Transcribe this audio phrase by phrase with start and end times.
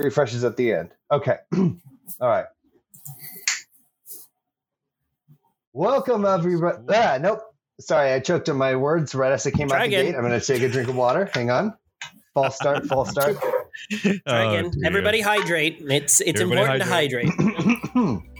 [0.00, 0.90] refreshes at the end.
[1.10, 1.36] Okay.
[1.56, 1.72] All
[2.20, 2.46] right.
[5.72, 6.78] Welcome, everybody.
[6.90, 7.40] Ah, nope.
[7.80, 10.04] Sorry, I choked on my words right as I came Try out the again.
[10.06, 10.14] gate.
[10.14, 11.28] I'm going to take a drink of water.
[11.34, 11.74] Hang on.
[12.32, 12.86] False start.
[12.86, 13.36] False start.
[13.92, 14.70] Try Oh, again.
[14.70, 14.86] dear.
[14.86, 15.78] Everybody hydrate.
[15.82, 18.22] It's it's Everybody important to hydrate.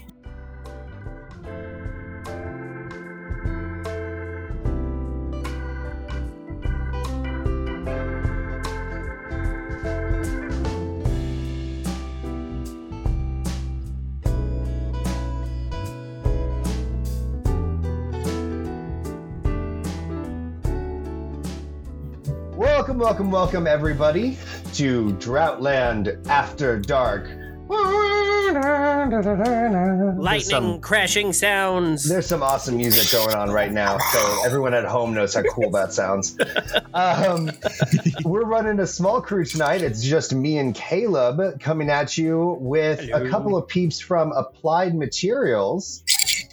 [23.06, 24.36] welcome, welcome, everybody,
[24.74, 27.30] to Droughtland After Dark.
[30.18, 32.08] Lightning some- crashing sounds.
[32.08, 35.70] There's some awesome music going on right now, so everyone at home knows how cool
[35.70, 36.36] that sounds.
[36.94, 37.50] Um,
[38.24, 39.82] we're running a small crew tonight.
[39.82, 44.94] It's just me and Caleb coming at you with a couple of peeps from Applied
[44.94, 46.02] Materials,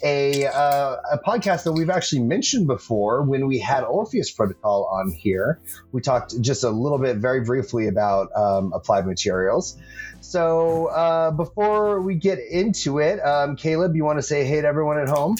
[0.04, 5.10] a uh, a podcast that we've actually mentioned before when we had Orpheus Protocol on
[5.10, 5.60] here.
[5.92, 9.78] We talked just a little bit, very briefly, about um, Applied Materials.
[10.20, 14.66] So uh, before we get into it, um, Caleb, you want to say hey to
[14.66, 15.36] everyone at home?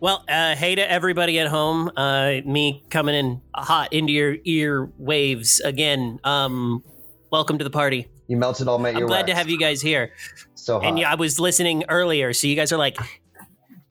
[0.00, 1.90] Well, uh, hey to everybody at home.
[1.96, 6.20] Uh, me coming in hot into your ear waves again.
[6.22, 6.84] Um,
[7.30, 8.08] welcome to the party.
[8.26, 10.12] You melted all my I'm glad to have you guys here.
[10.54, 10.88] So hot.
[10.88, 12.96] And yeah, I was listening earlier, so you guys are like,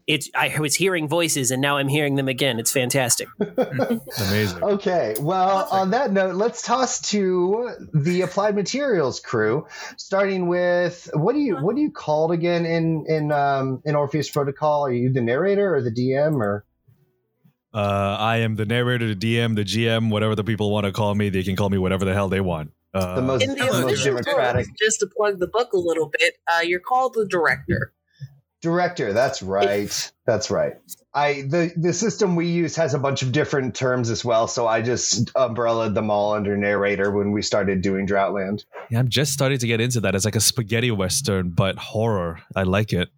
[0.08, 0.30] it's.
[0.36, 2.60] I was hearing voices, and now I'm hearing them again.
[2.60, 3.28] It's fantastic.
[3.58, 4.64] Amazing.
[4.64, 9.68] Okay, well, on that note, let's toss to the Applied Materials crew,
[9.98, 14.30] starting with what do you what do you called again in in um, in Orpheus
[14.30, 14.86] Protocol?
[14.86, 16.66] Are you the narrator or the DM or?
[17.74, 21.14] Uh, I am the narrator, the DM, the GM, whatever the people want to call
[21.14, 21.28] me.
[21.28, 22.72] They can call me whatever the hell they want.
[22.94, 24.68] Uh, The most- In the the most democratic.
[24.68, 27.92] rules, just to plug the book a little bit, uh, you're called the director.
[28.66, 30.12] Director, that's right.
[30.26, 30.74] That's right.
[31.14, 34.66] I the the system we use has a bunch of different terms as well, so
[34.66, 38.66] I just umbrellaed them all under narrator when we started doing Droughtland.
[38.90, 40.16] yeah, I'm just starting to get into that.
[40.16, 42.42] It's like a spaghetti western, but horror.
[42.56, 43.10] I like it.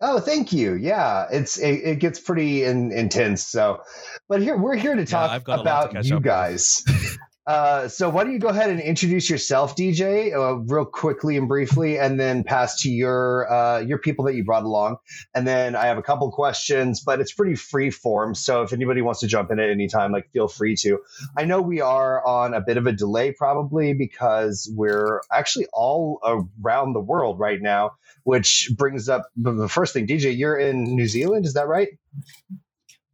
[0.00, 0.74] Oh, thank you.
[0.74, 3.44] Yeah, it's it, it gets pretty in, intense.
[3.44, 3.82] So,
[4.28, 6.84] but here we're here to talk I've got a lot to about you guys.
[7.46, 11.48] uh, so, why don't you go ahead and introduce yourself, DJ, uh, real quickly and
[11.48, 14.96] briefly, and then pass to your uh, your people that you brought along,
[15.34, 18.34] and then I have a couple questions, but it's pretty free form.
[18.34, 21.00] So, if anybody wants to jump in at any time, like feel free to.
[21.36, 26.20] I know we are on a bit of a delay, probably because we're actually all
[26.62, 27.92] around the world right now
[28.24, 30.06] which brings up the the first thing.
[30.06, 31.88] DJ, you're in New Zealand, is that right?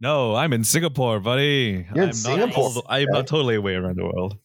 [0.00, 1.86] No, I'm in Singapore, buddy.
[1.94, 2.72] You're I'm Singapore?
[2.75, 4.38] Not I'm not totally away around the world.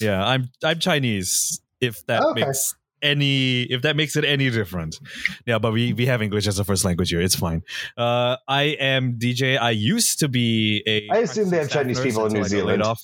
[0.00, 1.60] Yeah, I'm I'm Chinese.
[1.80, 2.44] If that Okay.
[2.44, 4.96] makes any if that makes it any different.
[5.46, 7.20] Yeah, but we we have English as a first language here.
[7.20, 7.62] It's fine.
[7.98, 9.58] Uh, I am DJ.
[9.60, 11.08] I used to be a.
[11.14, 12.82] I assume they have Chinese people in New until I got laid Zealand.
[12.82, 13.02] Off.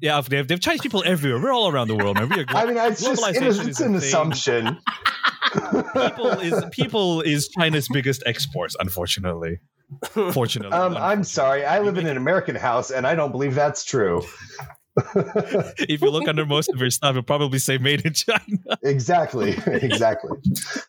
[0.00, 1.40] Yeah, they have, they have Chinese people everywhere.
[1.40, 2.28] We're all around the world, man.
[2.28, 4.78] We are I mean, it's just it is, it's an assumption.
[5.52, 9.60] people is people is China's biggest exports, unfortunately.
[10.32, 11.64] Fortunately, um, I'm sorry.
[11.64, 14.22] I live in an American house, and I don't believe that's true.
[15.16, 19.56] if you look under most of your stuff, it'll probably say "Made in China." exactly,
[19.66, 20.30] exactly.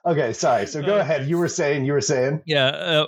[0.05, 0.65] Okay, sorry.
[0.65, 1.27] So go ahead.
[1.27, 1.85] You were saying.
[1.85, 2.41] You were saying.
[2.45, 3.07] Yeah, uh,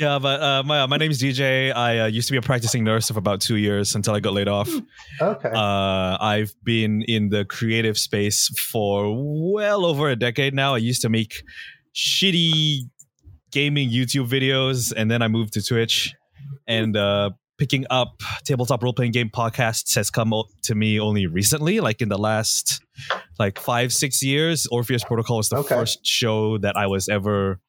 [0.00, 0.18] yeah.
[0.18, 1.72] But uh, my my name is DJ.
[1.74, 4.32] I uh, used to be a practicing nurse for about two years until I got
[4.32, 4.68] laid off.
[5.20, 5.50] Okay.
[5.54, 9.14] Uh, I've been in the creative space for
[9.52, 10.74] well over a decade now.
[10.74, 11.42] I used to make
[11.94, 12.80] shitty
[13.52, 16.14] gaming YouTube videos, and then I moved to Twitch,
[16.66, 20.32] and uh, picking up tabletop role playing game podcasts has come
[20.62, 22.80] to me only recently, like in the last
[23.38, 24.66] like five six years.
[24.70, 25.74] Orpheus Protocol was the Okay.
[25.74, 27.60] first show that I was ever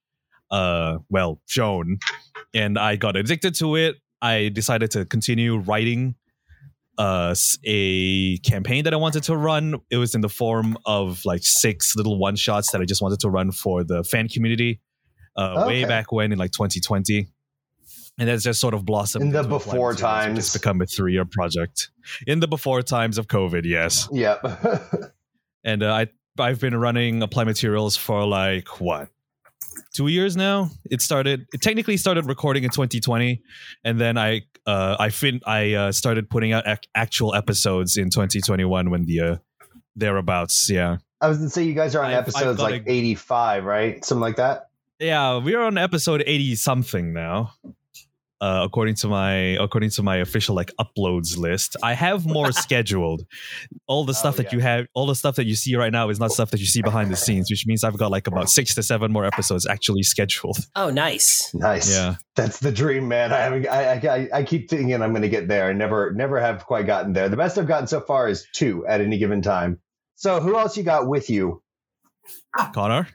[0.52, 1.98] uh well shown.
[2.54, 3.96] And i got addicted to it.
[4.22, 6.16] I decided to continue writing
[6.98, 9.80] uh a campaign that i wanted to run.
[9.90, 13.20] It was in the form of like six little one shots that i just wanted
[13.22, 14.82] to run for the fan community
[15.38, 17.28] uh way back when in like 2020
[18.20, 20.54] and that's just sort of blossomed In the into a plan before times.
[20.54, 21.90] become a three-year project.
[22.28, 24.10] In the before times of covid yes.
[24.12, 24.44] Yep.
[25.64, 26.08] and uh, I
[26.38, 29.10] I've been running Apply Materials for like what
[29.94, 30.70] two years now.
[30.90, 33.42] It started it technically started recording in 2020,
[33.84, 38.10] and then I uh, I fin I uh, started putting out ac- actual episodes in
[38.10, 39.36] 2021 when the uh,
[39.96, 40.70] thereabouts.
[40.70, 43.66] Yeah, I was to say you guys are on I've- I've episodes like a- 85,
[43.66, 44.04] right?
[44.06, 44.70] Something like that.
[45.00, 47.54] yeah, we're on episode 80 something now.
[48.42, 51.78] Uh, according to my according to my official like uploads list.
[51.84, 53.24] I have more scheduled.
[53.88, 54.56] All the stuff Oh, that yeah.
[54.58, 56.66] you have, all the stuff that you see right now is not stuff that you
[56.66, 59.66] see behind the scenes, which means I've got like about six to seven more episodes
[59.68, 60.58] actually scheduled.
[60.76, 61.54] Oh, nice.
[61.54, 61.94] Nice.
[61.94, 62.16] Yeah.
[62.36, 63.32] That's the dream, man.
[63.34, 63.68] I haven't.
[63.68, 65.70] I, I, I keep thinking I'm going to get there.
[65.70, 67.30] I never, never have quite gotten there.
[67.30, 69.80] The best I've gotten so far is two at any given time.
[70.16, 71.62] So, who else you got with you?
[72.74, 73.08] Connor,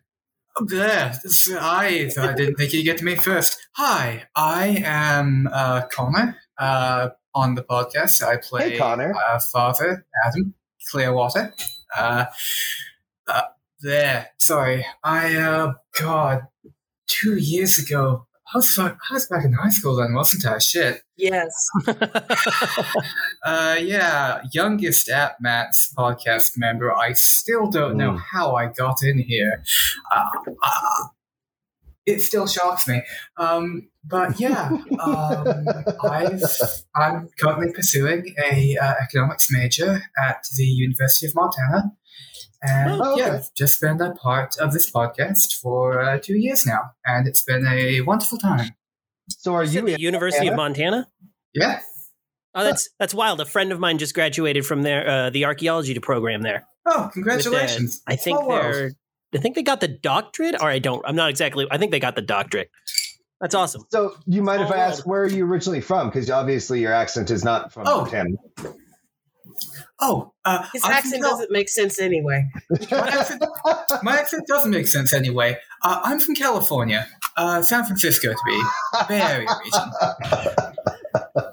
[0.64, 1.12] There,
[1.60, 3.58] I, I didn't think you'd get to me first.
[3.72, 6.38] Hi, I am uh, Connor.
[6.58, 9.14] Uh, on the podcast, I play Hey, Connor.
[9.14, 10.54] Uh, Father Adam
[10.90, 11.52] Clearwater.
[11.94, 12.24] Uh,
[13.28, 13.42] uh,
[13.80, 14.30] there.
[14.38, 15.36] Sorry, I.
[15.36, 16.46] Uh, God,
[17.06, 18.26] two years ago.
[18.54, 20.58] I was, I was back in high school then, wasn't I?
[20.58, 21.02] Shit.
[21.16, 21.52] Yes.
[23.44, 26.92] Uh, yeah, youngest at Matt's podcast member.
[26.92, 28.20] I still don't know Mm.
[28.32, 29.62] how I got in here.
[30.14, 30.30] Uh,
[30.64, 31.04] uh,
[32.06, 33.02] it still shocks me.
[33.36, 34.68] Um, but yeah,
[35.00, 35.46] um,
[36.02, 36.42] I've,
[36.96, 41.92] I'm currently pursuing a uh, economics major at the University of Montana.
[42.62, 43.22] And Oh, okay.
[43.22, 47.26] yeah, I've just been a part of this podcast for uh, two years now, and
[47.28, 48.70] it's been a wonderful time.
[49.28, 51.08] So, are You you said the in University of Montana?
[51.54, 51.80] Yeah,
[52.54, 53.40] Oh, that's that's wild.
[53.40, 56.66] A friend of mine just graduated from there, uh, the archaeology to program there.
[56.86, 58.00] Oh, With, congratulations!
[58.06, 58.92] I think Small they're.
[59.34, 61.02] I think they got the doctorate, or I don't.
[61.06, 61.66] I'm not exactly.
[61.70, 62.70] I think they got the doctorate.
[63.40, 63.84] That's awesome.
[63.90, 66.08] So, you mind if I Small ask where are you originally from?
[66.08, 68.02] Because obviously your accent is not from Oh.
[68.02, 68.36] Montana.
[70.00, 72.48] Oh, uh, His I'm accent Cal- doesn't make sense anyway.
[72.90, 73.44] My accent,
[74.02, 75.58] my accent doesn't make sense anyway.
[75.82, 77.06] Uh, I'm from California,
[77.36, 78.62] uh, San Francisco to be
[79.08, 81.52] Bay Area region.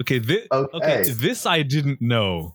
[0.00, 0.76] okay, thi- Okay.
[0.76, 2.54] okay, this I didn't know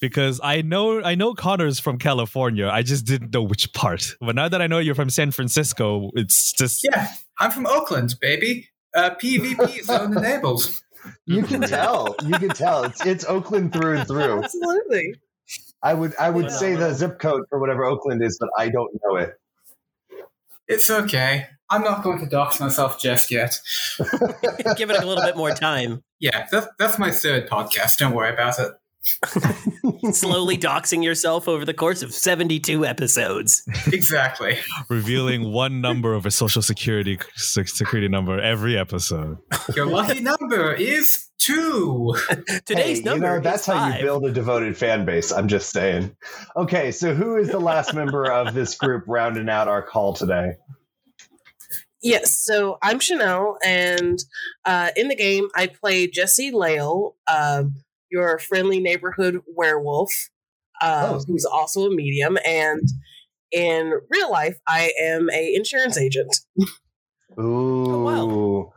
[0.00, 2.68] because I know I know Connor's from California.
[2.68, 4.04] I just didn't know which part.
[4.20, 8.14] But now that I know you're from San Francisco, it's just Yeah, I'm from Oakland,
[8.20, 8.68] baby.
[8.94, 10.80] Uh, PvP zone enabled.
[11.26, 12.16] You can tell.
[12.24, 12.84] You can tell.
[12.84, 14.38] It's it's Oakland through and through.
[14.44, 15.14] Absolutely.
[15.82, 18.90] I would I would say the zip code for whatever Oakland is, but I don't
[19.04, 19.34] know it.
[20.68, 21.46] It's okay.
[21.70, 23.60] I'm not going to dox myself just yet.
[24.76, 26.02] Give it a little bit more time.
[26.20, 27.98] Yeah, that's, that's my third podcast.
[27.98, 28.72] Don't worry about it.
[30.12, 33.62] Slowly doxing yourself over the course of 72 episodes.
[33.92, 34.58] Exactly.
[34.88, 39.38] revealing one number of a social security security number every episode.
[39.74, 42.14] Your lucky number is two.
[42.66, 44.00] Today's hey, number you know that's is how five.
[44.00, 45.32] you build a devoted fan base.
[45.32, 46.16] I'm just saying.
[46.56, 50.54] Okay, so who is the last member of this group rounding out our call today?
[52.02, 54.22] Yes, so I'm Chanel, and
[54.64, 57.74] uh, in the game, I play Jesse Lale, um,
[58.10, 60.12] your friendly neighborhood werewolf,
[60.80, 61.24] uh, Oh.
[61.26, 62.38] who's also a medium.
[62.44, 62.80] And
[63.52, 66.34] in real life, I am a insurance agent.
[67.38, 68.70] Ooh.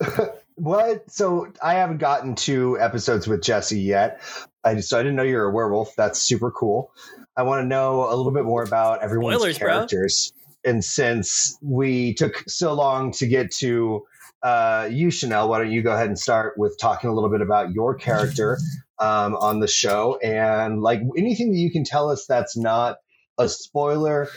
[0.56, 1.10] what?
[1.10, 4.20] So I haven't gotten to episodes with Jesse yet.
[4.64, 5.94] I just, so I didn't know you're a werewolf.
[5.96, 6.92] That's super cool.
[7.36, 9.68] I want to know a little bit more about everyone's Spoilers, bro.
[9.68, 10.32] characters.
[10.64, 14.04] And since we took so long to get to
[14.44, 17.40] uh, you, Chanel, why don't you go ahead and start with talking a little bit
[17.40, 18.58] about your character
[18.98, 22.98] um, on the show and like anything that you can tell us that's not
[23.38, 24.28] a spoiler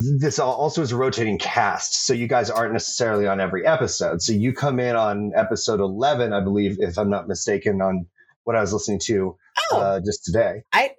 [0.00, 4.20] this also is a rotating cast, so you guys aren't necessarily on every episode.
[4.20, 8.06] So you come in on episode eleven, I believe, if I'm not mistaken, on
[8.44, 9.36] what I was listening to
[9.72, 10.62] Oh, uh, just today.
[10.72, 10.92] I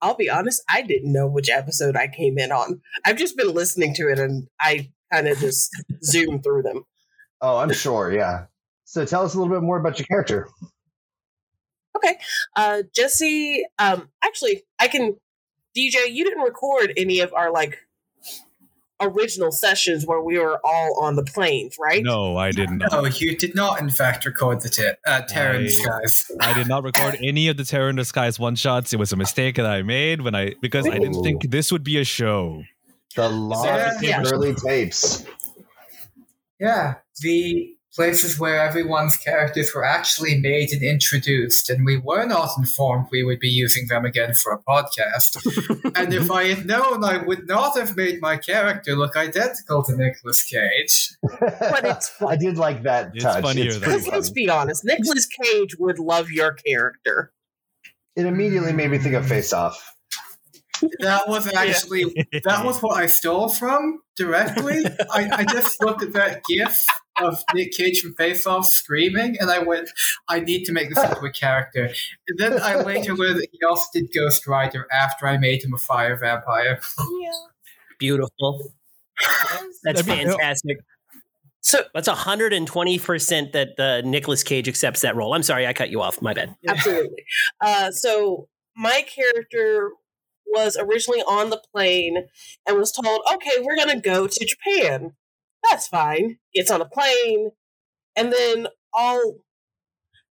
[0.00, 2.80] I'll be honest, I didn't know which episode I came in on.
[3.04, 5.70] I've just been listening to it, and I kind of just
[6.04, 6.84] zoomed through them.
[7.46, 8.46] Oh, I'm sure, yeah.
[8.84, 10.48] So tell us a little bit more about your character.
[11.94, 12.16] Okay.
[12.56, 15.16] Uh, Jesse, um, actually, I can.
[15.76, 17.78] DJ, you didn't record any of our like
[19.00, 22.02] original sessions where we were all on the planes, right?
[22.02, 22.78] No, I didn't.
[22.78, 22.86] know.
[22.92, 25.72] No, you did not, in fact, record the t- uh, Terror in the I-
[26.06, 26.30] Skies.
[26.40, 28.92] I did not record any of the Terror in the Skies one shots.
[28.94, 31.84] It was a mistake that I made when I because I didn't think this would
[31.84, 32.62] be a show.
[33.16, 34.22] The lost Yeah.
[34.24, 35.24] early tapes.
[36.60, 42.50] Yeah, the places where everyone's characters were actually made and introduced, and we were not
[42.58, 45.92] informed we would be using them again for a podcast.
[45.96, 49.96] and if I had known, I would not have made my character look identical to
[49.96, 51.10] Nicolas Cage.
[51.40, 53.42] But it's I did like that It's touch.
[53.44, 57.32] funnier it's than- Because let's be honest, Nicolas Cage would love your character.
[58.16, 59.93] It immediately made me think of Face Off.
[61.00, 62.04] That was actually
[62.44, 64.84] that was what I stole from directly.
[65.12, 66.76] I, I just looked at that GIF
[67.20, 69.90] of Nick Cage from Face Off screaming, and I went,
[70.28, 71.90] "I need to make this into a character."
[72.28, 75.74] And then I later learned that he also did Ghost Rider after I made him
[75.74, 76.80] a fire vampire.
[76.98, 77.30] Yeah.
[77.98, 78.72] Beautiful.
[79.84, 80.78] That's fantastic.
[81.60, 85.32] So That's 120% that uh, Nicolas Cage accepts that role.
[85.32, 86.20] I'm sorry, I cut you off.
[86.20, 86.54] My bad.
[86.68, 87.24] absolutely.
[87.60, 89.90] Uh, so my character
[90.54, 92.28] was originally on the plane
[92.66, 95.14] and was told, "Okay, we're gonna go to Japan."
[95.70, 96.38] That's fine.
[96.54, 97.50] Gets on a plane,
[98.16, 99.34] and then all.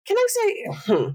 [0.07, 0.65] Can I say?
[0.95, 1.09] Hmm,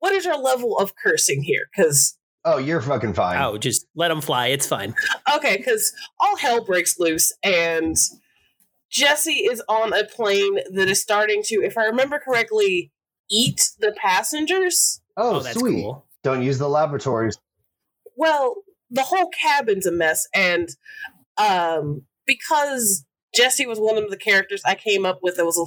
[0.00, 1.68] what is your level of cursing here?
[1.76, 3.40] Because Oh, you're fucking fine.
[3.40, 4.48] Oh, just let them fly.
[4.48, 4.94] It's fine.
[5.36, 7.96] okay, because all hell breaks loose, and
[8.90, 12.90] Jesse is on a plane that is starting to, if I remember correctly,
[13.30, 15.00] eat the passengers.
[15.16, 15.82] Oh, Oh, that's sweet.
[15.82, 16.04] cool.
[16.24, 17.36] Don't use the laboratories.
[18.16, 18.56] Well
[18.90, 20.68] the whole cabin's a mess and
[21.38, 23.04] um because
[23.34, 25.58] jesse was one of the characters i came up with that was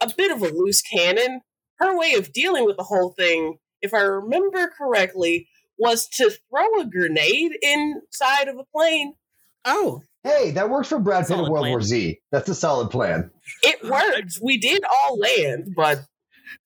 [0.00, 1.40] a, a bit of a loose cannon
[1.78, 5.48] her way of dealing with the whole thing if i remember correctly
[5.78, 9.14] was to throw a grenade inside of a plane
[9.66, 11.70] Oh, Hey, that works for Brad Pitt in World plan.
[11.72, 12.18] War Z.
[12.32, 13.30] That's a solid plan.
[13.62, 16.00] it worked we did all land but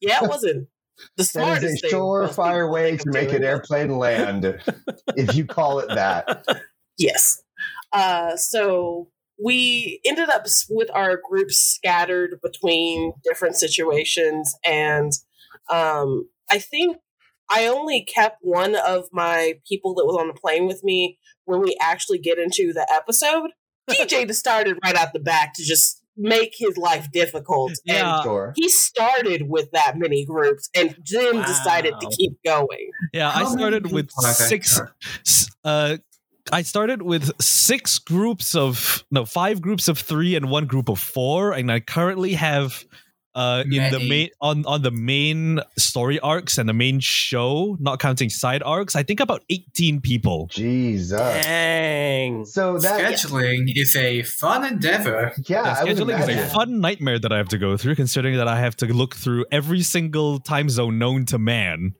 [0.00, 0.68] yeah it wasn't
[1.16, 4.44] the That is a surefire way to make an airplane land,
[5.16, 6.44] if you call it that.
[6.98, 7.42] Yes.
[7.92, 9.08] Uh, so
[9.42, 15.12] we ended up with our groups scattered between different situations, and
[15.70, 16.98] um, I think
[17.50, 21.60] I only kept one of my people that was on the plane with me when
[21.60, 23.50] we actually get into the episode.
[23.90, 28.22] DJ just started right out the back to just make his life difficult, and Yeah.
[28.22, 28.52] Sure.
[28.56, 31.46] he started with that many groups, and then Wow.
[31.46, 32.90] decided to keep going.
[33.12, 34.48] Yeah, I How many started with people are there?
[34.48, 34.80] six.
[35.64, 35.96] Uh,
[36.52, 40.98] I started with six groups of no, five groups of three and one group of
[41.00, 42.84] four, and I currently have
[43.34, 47.98] uh in the main on on the main story arcs and the main show, not
[47.98, 48.94] counting side arcs.
[48.96, 50.48] I think about eighteen people.
[50.50, 51.18] Jesus.
[51.18, 52.44] dang.
[52.44, 55.32] So that Scheduling is a fun endeavor.
[55.46, 58.48] yeah, Yeah, scheduling is a fun nightmare that I have to go through, considering that
[58.48, 61.94] I have to look through every single time zone known to man.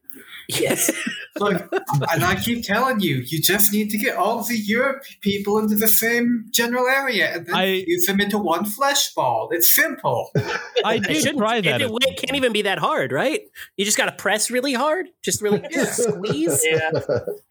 [0.49, 0.91] Yes.
[1.41, 1.69] Look,
[2.13, 5.75] and I keep telling you, you just need to get all the Europe people into
[5.75, 9.49] the same general area and then I- fuse them into one flesh ball.
[9.51, 10.31] It's simple.
[10.85, 11.83] I It did shouldn't- try that.
[11.83, 13.41] it, it can't even be that hard, right?
[13.77, 16.65] You just got to press really hard, just really squeeze.
[16.65, 16.91] yeah.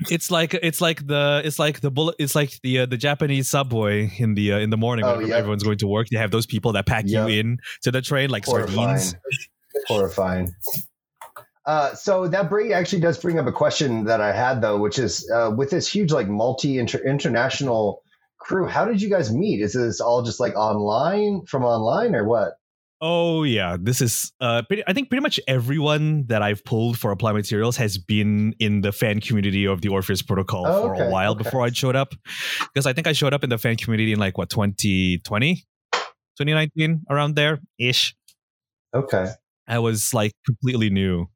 [0.09, 3.49] it's like it's like the it's like the bullet it's like the uh, the Japanese
[3.49, 5.35] subway in the uh, in the morning Oh, when yeah.
[5.35, 6.07] everyone's going to work.
[6.09, 7.27] They have those people that pack Yeah.
[7.27, 8.97] you in to the train like Horrifying.
[8.99, 9.15] sardines.
[9.87, 10.55] Horrifying.
[11.65, 14.99] Uh, so that bring actually does bring up a question that I had though, which
[14.99, 18.03] is uh, with this huge like multi international
[18.37, 19.61] crew, how did you guys meet?
[19.61, 22.53] Is this all just like online from online or what?
[22.99, 27.11] Oh yeah, this is uh pretty, I think pretty much everyone that I've pulled for
[27.11, 31.07] apply materials has been in the fan community of the Orpheus protocol Oh, for okay,
[31.07, 31.43] a while okay.
[31.43, 32.13] before I showed up.
[32.73, 35.55] Because I think I showed up in the fan community in like what 2020,
[35.93, 38.15] 2019 around there ish.
[38.93, 39.27] Okay.
[39.67, 41.27] I was like completely new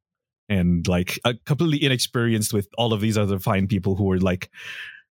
[0.50, 4.50] and like uh, completely inexperienced with all of these other fine people who were like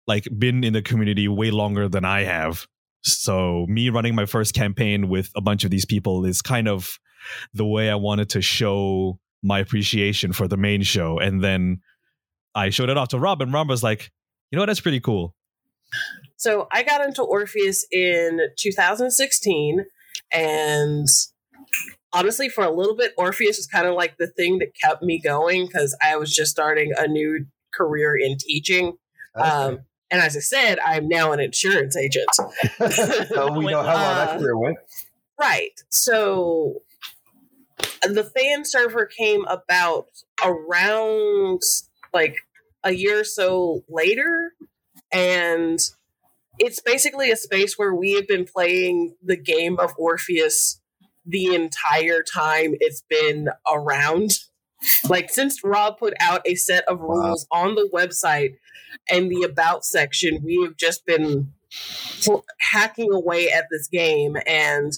[0.06, 2.66] like been in the community way longer than I have.
[3.02, 6.98] So me running my first campaign with a bunch of these people is kind of
[7.52, 11.18] the way I wanted to show my appreciation for the main show.
[11.18, 11.80] And then
[12.54, 14.10] I showed it off to Rob and Rob was like,
[14.50, 15.34] you know that's pretty cool.
[16.36, 19.84] So I got into Orpheus in 2016,
[20.32, 21.06] and
[22.14, 25.20] honestly, for a little bit, Orpheus was kind of like the thing that kept me
[25.20, 28.94] going because I was just starting a new career in teaching.
[29.34, 29.80] Um,
[30.10, 32.28] and as I said, I'm now an insurance agent.
[32.34, 32.44] so
[33.58, 34.78] we know how well that Uh, career went.
[35.38, 35.72] Right.
[35.88, 36.82] So
[38.02, 40.06] the fan server came about
[40.44, 41.62] around
[42.12, 42.36] like
[42.84, 44.52] a year or so later.
[45.12, 45.80] And
[46.58, 50.80] it's basically a space where we have been playing the game of Orpheus
[51.26, 54.32] the entire time it's been around.
[55.08, 57.06] Like since Rob put out a set of Wow.
[57.06, 58.56] rules on the website
[59.10, 61.52] and the about section, we have just been
[62.60, 64.92] hacking away at this game and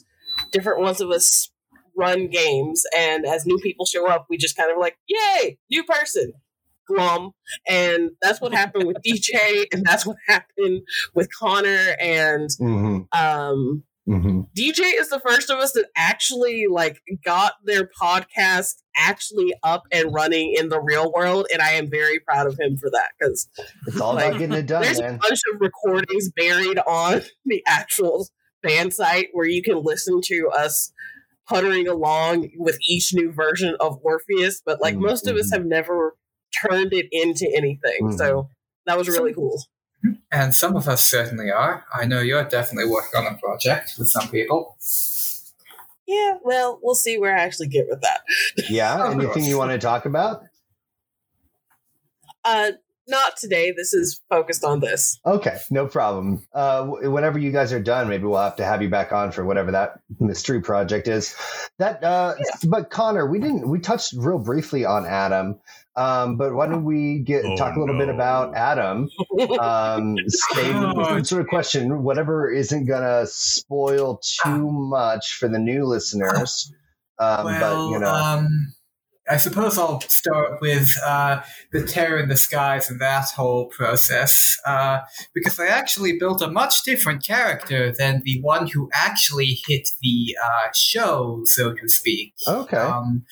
[0.52, 1.50] different ones of us
[1.96, 5.82] run games and as new people show up we just kind of like yay new
[5.82, 6.30] person
[6.86, 7.30] glum
[7.66, 10.82] and that's what happened with dj and that's what happened
[11.14, 17.00] with connor and hmm um hmm dj is the first of us that actually like
[17.24, 22.18] got their podcast actually up and running in the real world and i am very
[22.20, 23.48] proud of him for that because
[23.86, 27.62] It's all Like, about getting it done, there's a bunch of recordings buried on the
[27.66, 28.28] actual
[28.62, 30.92] fan site where you can listen to us
[31.48, 35.56] puttering along with each new version of Orpheus, but like Mm, most of us mhm.
[35.58, 36.16] have never
[36.68, 38.08] turned it into anything.
[38.08, 38.18] Mhm.
[38.18, 38.48] So
[38.86, 39.62] that was really cool.
[40.30, 41.84] And some of us certainly are.
[41.94, 44.76] I know you're definitely working on a project with some people.
[46.06, 48.20] Yeah, well, we'll see where I actually get with that.
[48.68, 49.06] Yeah.
[49.06, 50.42] Of Anything you want to talk about?
[52.44, 52.72] Uh,
[53.08, 53.72] not today.
[53.72, 55.18] This is focused on this.
[55.24, 56.46] Okay, no problem.
[56.52, 59.44] Uh, whenever you guys are done, maybe we'll have to have you back on for
[59.44, 61.34] whatever that mystery project is.
[61.78, 62.34] That, uh,
[62.68, 63.68] but Connor, we didn't.
[63.68, 65.60] We touched real briefly on Adam,
[65.96, 69.08] um, but why don't we get Oh, talk a little bit about Adam?
[69.60, 70.16] Um,
[70.54, 72.02] same sort of question.
[72.02, 76.72] Whatever isn't gonna spoil too much for the new listeners.
[77.18, 78.74] Um, well, but you know, um,
[79.28, 81.40] I suppose I'll start with uh,
[81.72, 85.00] the terror in the skies and that whole process, uh,
[85.34, 90.36] because I actually built a much different character than the one who actually hit the
[90.42, 92.34] uh, show, so to speak.
[92.46, 92.76] okay.
[92.76, 93.24] Um,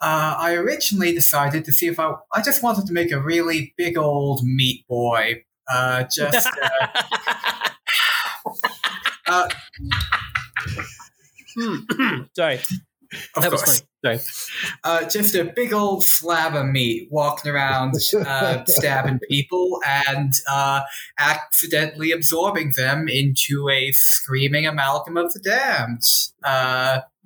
[0.00, 3.74] uh, I originally decided to see if I, I just wanted to make a really
[3.76, 5.44] big old meat boy.
[5.70, 6.86] Uh, just uh,
[9.26, 9.48] uh,
[12.36, 12.60] Sorry,
[13.36, 13.82] of that course.
[14.02, 14.18] Sorry.
[14.82, 20.80] uh, just a big old slab of meat walking around uh, stabbing people and uh,
[21.18, 26.02] accidentally absorbing them into a screaming amalgam of the damned.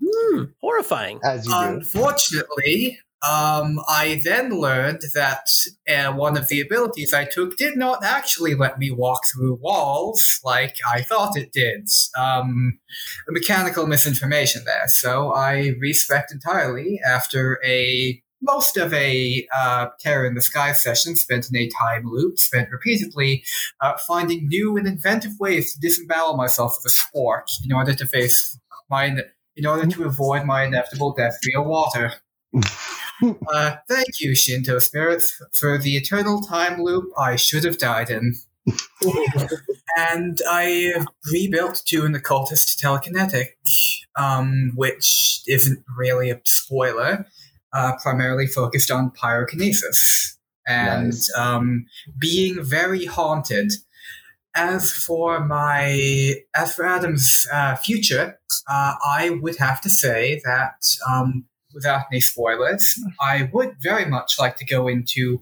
[0.02, 1.20] Hmm, horrifying.
[1.24, 1.58] As you do.
[1.58, 5.46] unfortunately, um, I then learned that
[5.88, 10.40] uh, one of the abilities I took did not actually let me walk through walls
[10.44, 11.88] like I thought it did.
[12.18, 12.78] Um,
[13.28, 14.88] a mechanical misinformation there.
[14.88, 21.16] So I respecced entirely after a most of a uh, Terror in the Sky session
[21.16, 23.42] spent in a time loop, spent repeatedly
[23.80, 28.06] uh, finding new and inventive ways to disembowel myself with a sport in order to
[28.06, 28.58] face
[28.90, 29.16] my
[29.56, 32.14] in order to avoid my inevitable death via water.
[33.52, 38.34] uh, thank you, Shinto spirits, for the eternal time loop I should have died in.
[39.96, 40.92] and I
[41.32, 43.48] rebuilt to an occultist telekinetic,
[44.16, 47.26] um, which isn't really a spoiler,
[47.72, 50.34] uh, primarily focused on pyrokinesis
[50.66, 51.34] and Nice.
[51.36, 51.86] um,
[52.18, 53.72] being very haunted.
[54.54, 60.96] As for my, as for Adam's uh, future, uh, I would have to say that,
[61.10, 65.40] um, without any spoilers, I would very much like to go into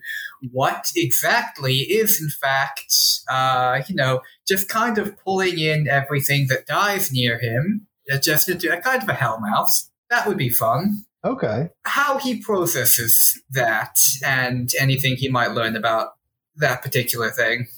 [0.50, 2.94] what exactly is, in fact,
[3.28, 8.48] uh, you know, just kind of pulling in everything that dies near him, uh, just
[8.48, 9.90] into a kind of a hellmouth.
[10.10, 11.04] That would be fun.
[11.24, 11.68] okay.
[11.84, 16.14] How he processes that and anything he might learn about
[16.56, 17.68] that particular thing.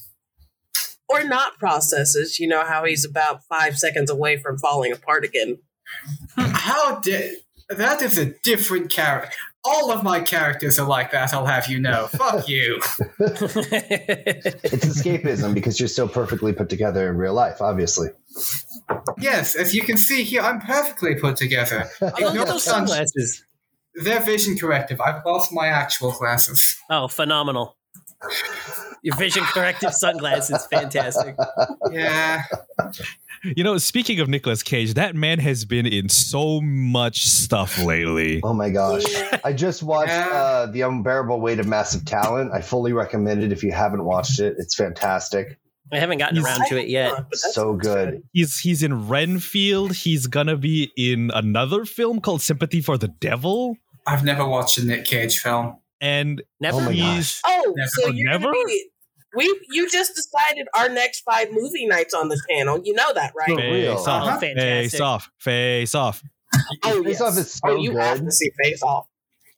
[1.08, 2.38] Or not processes.
[2.38, 5.58] You know how he's about five seconds away from falling apart again.
[6.36, 7.36] How did
[7.68, 9.34] that is a different character.
[9.66, 11.32] All of my characters are like that.
[11.32, 12.08] I'll have you know.
[12.08, 12.76] Fuck you.
[13.18, 18.08] It's escapism because you're so perfectly put together in real life, obviously.
[19.18, 21.88] Yes, as you can see here, I'm perfectly put together.
[22.02, 23.42] Ignore look at the those sunglasses.
[23.94, 25.00] They're vision corrective.
[25.00, 26.76] I've lost my actual glasses.
[26.90, 27.76] Oh, phenomenal.
[29.04, 31.36] Your vision corrective sunglasses, fantastic.
[31.92, 32.42] Yeah.
[33.44, 38.40] You know, speaking of Nicolas Cage, that man has been in so much stuff lately.
[38.42, 39.04] Oh my gosh.
[39.44, 40.28] I just watched Yeah.
[40.32, 42.52] uh, The Unbearable Weight of Massive Talent.
[42.54, 44.56] I fully recommend it if you haven't watched it.
[44.58, 45.58] It's fantastic.
[45.92, 47.12] I haven't gotten He's- around to it yet.
[47.28, 48.22] But So good.
[48.32, 49.92] He's he's in Renfield.
[49.92, 53.76] He's gonna be in another film called Sympathy for the Devil.
[54.06, 55.76] I've never watched a Nick Cage film.
[56.00, 56.78] And Never.
[56.78, 58.44] Oh my he's Oh, Never- so you're never?
[58.44, 58.86] gonna be.
[59.36, 62.80] We you just decided our next five movie nights on the channel.
[62.84, 63.48] You know that, right?
[63.48, 63.96] For real.
[63.96, 64.90] face off, Oh, fantastic.
[64.92, 66.22] face off, face off.
[66.84, 67.20] Oh, Face yes.
[67.20, 68.26] Off is oh, so you have good.
[68.26, 69.06] to see Face Off.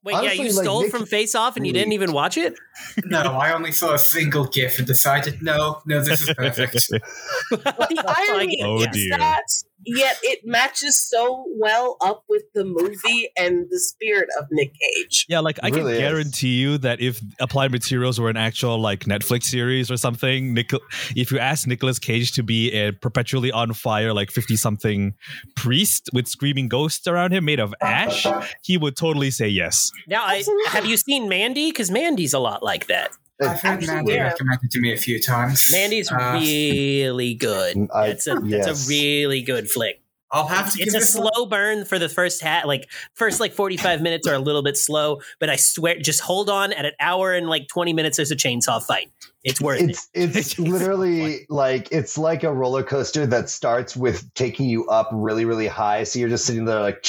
[0.03, 2.39] Wait, Honestly, yeah, you like, stole Nick- from Face Off and you didn't even watch
[2.39, 2.55] it?
[3.05, 6.75] No, I only saw a single GIF and decided, no, no, this is perfect.
[7.51, 9.19] The irony Oh, is dear.
[9.19, 9.43] that
[9.87, 15.27] yet it matches so well up with the movie and the spirit of Nick Cage.
[15.29, 15.99] Yeah, like I Really can is.
[16.01, 20.81] guarantee you that if Applied Materials were an actual like Netflix series or something, Nicol-
[21.15, 25.15] if you ask Nicolas Cage to be a perpetually on fire like fifty something
[25.57, 28.27] priest with screaming ghosts around him made of ash,
[28.63, 29.91] he would totally say yes.
[30.09, 31.71] Now, I, have you seen Mandy?
[31.71, 33.11] Because Mandy's a lot like that.
[33.41, 34.25] I've had Mandy yeah.
[34.25, 35.69] recommended to me a few times.
[35.71, 37.77] Mandy's Uh, really good.
[37.95, 38.87] I- That's a that's yes.
[38.87, 40.01] a really good flick.
[40.33, 43.39] I'll have to It's give a this slow burn for the first hat, like first
[43.39, 46.73] like forty five minutes are a little bit slow, but I swear, just hold on.
[46.73, 49.09] At an hour and like twenty minutes, there's a chainsaw fight.
[49.45, 49.91] It's worth it.
[49.91, 55.11] It's it's literally like it's like a roller coaster that starts with taking you up
[55.13, 57.07] really really high, so you're just sitting there like.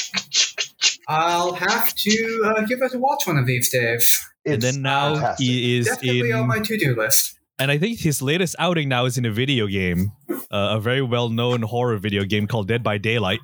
[1.08, 4.27] I'll have to uh, give it a watch one of these days.
[4.54, 5.46] And then now fantastic.
[5.46, 7.38] he is Definitely in on my to-do list.
[7.58, 11.02] and I think his latest outing now is in a video game, uh, a very
[11.02, 13.40] well known horror video game called Dead by Daylight.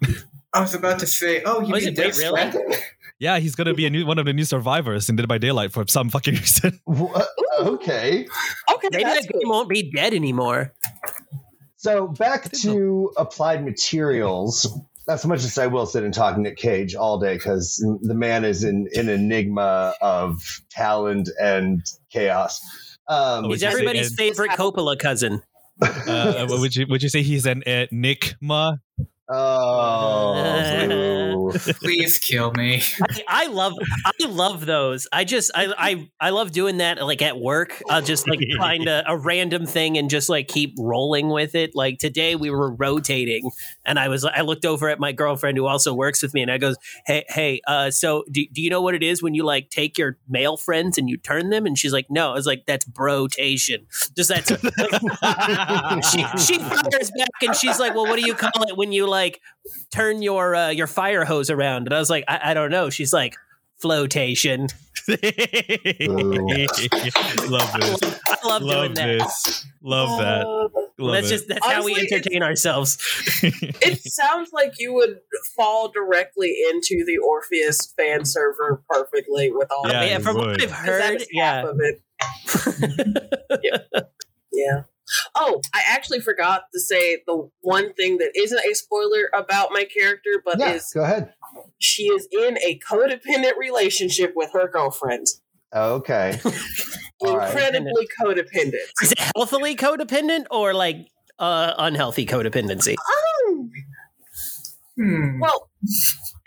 [0.53, 2.17] I was about to say, oh, you Oh, is mean it?
[2.19, 2.53] Really?
[3.21, 5.71] Yeah, he's gonna be a new one of the new survivors in Dead by Daylight
[5.73, 6.81] for some fucking reason.
[6.85, 7.25] Wha-
[7.61, 8.27] okay.
[8.73, 10.75] Okay, Maybe that's that game won't be dead anymore.
[11.77, 14.67] So back to applied materials.
[15.07, 18.15] That's as much as I will sit and talk Nick Cage all day because the
[18.15, 20.41] man is an, an enigma of
[20.71, 22.61] talent and chaos.
[23.07, 24.17] Um, Oh, He's you say everybody's Ed?
[24.17, 25.43] favorite Coppola cousin.
[25.83, 28.81] Uh, would you would you say he's an enigma?
[29.29, 30.33] oh,
[31.81, 32.83] Please kill me.
[33.03, 35.07] I, I love I love those.
[35.13, 37.83] I just I I I love doing that like at work.
[37.89, 41.73] I'll just like find a, a random thing and just like keep rolling with it.
[41.75, 43.51] Like today we were rotating
[43.85, 46.51] and I was I looked over at my girlfriend who also works with me and
[46.51, 46.77] I goes,
[47.07, 49.99] "Hey, hey, uh so do, do you know what it is when you like take
[49.99, 52.85] your male friends and you turn them?" And she's like, "No." I was like, "That's
[52.85, 54.49] brotation." Just that's
[56.11, 59.09] she she fires back and she's like, "Well, what do you call it when you
[59.09, 59.41] like
[59.91, 62.91] turn your uh, your fire hose around?" And I was like, "I, I don't know."
[62.91, 63.37] She's like,
[63.79, 64.69] "Flotation."
[65.09, 65.41] love this.
[68.27, 69.07] I love, doing Love that.
[69.19, 69.67] this.
[69.83, 70.47] Love that.
[70.47, 70.69] Uh,
[70.99, 71.31] Love That's it.
[71.31, 72.97] just that's how we entertain ourselves.
[73.43, 75.19] it sounds like you would
[75.57, 80.37] fall directly into the Orpheus fan server perfectly with all Yeah, of yeah, you from
[80.37, 80.63] what.
[80.63, 81.55] I've heard, is yeah.
[81.57, 82.01] half of it.
[84.53, 84.83] Yeah.
[85.35, 89.85] Oh, I actually forgot to say the one thing that isn't a spoiler about my
[89.85, 91.33] character, but yeah, is go ahead.
[91.79, 95.27] she is in a codependent relationship with her girlfriend.
[95.75, 96.39] Okay.
[97.21, 97.49] All right.
[97.51, 98.75] Incredibly codependent.
[99.03, 102.95] Is it healthily codependent or like uh, unhealthy codependency?
[103.01, 103.69] Oh,
[104.97, 105.41] Hmm.
[105.41, 105.69] well,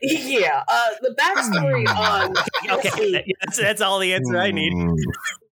[0.01, 0.63] yeah.
[0.69, 2.34] Uh, the backstory on
[2.77, 4.71] Okay, that's, that's all the answer I need.
[4.71, 4.93] Hmm.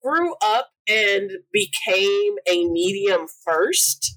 [0.02, 4.16] grew up and became a medium first,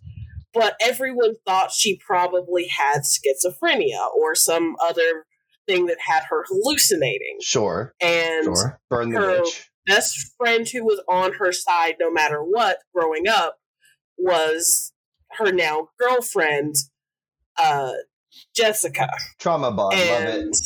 [0.53, 5.25] but everyone thought she probably had schizophrenia or some other
[5.67, 7.37] thing that had her hallucinating.
[7.41, 7.93] Sure.
[8.01, 8.79] And Sure.
[8.89, 9.69] Burn the her- witch.
[9.87, 13.57] best friend who was on her side no matter what growing up
[14.17, 14.93] was
[15.31, 16.75] her now girlfriend,
[17.57, 17.93] uh,
[18.55, 19.09] Jessica.
[19.39, 19.97] Trauma bond.
[19.97, 20.57] Love it.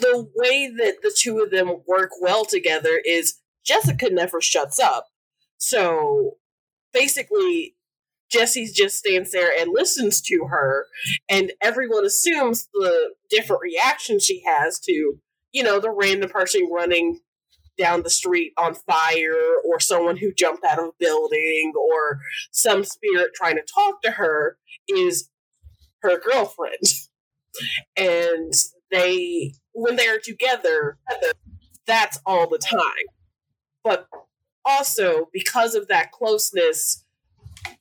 [0.00, 5.08] the way that the two of them work well together is Jessica never shuts up.
[5.58, 6.36] So
[6.92, 7.74] basically,
[8.30, 10.86] Jesse just stands there and listens to her,
[11.28, 15.14] and everyone assumes the different reactions she has to,
[15.52, 17.20] you know, the random person running
[17.78, 22.18] down the street on fire, or someone who jumped out of a building, or
[22.50, 24.56] some spirit trying to talk to her
[24.88, 25.28] is
[26.02, 26.82] her girlfriend.
[27.96, 28.52] And
[28.90, 30.98] they, when they're together,
[31.86, 32.80] that's all the time.
[33.86, 34.08] But
[34.64, 37.04] also, because of that closeness,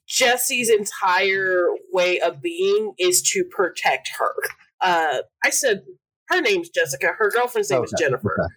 [0.08, 4.34] Jesse's entire way of being is to protect her.
[4.82, 5.84] Uh, I said
[6.30, 7.13] her name's Jessica.
[7.18, 8.50] Her girlfriend's name is Okay, Jennifer.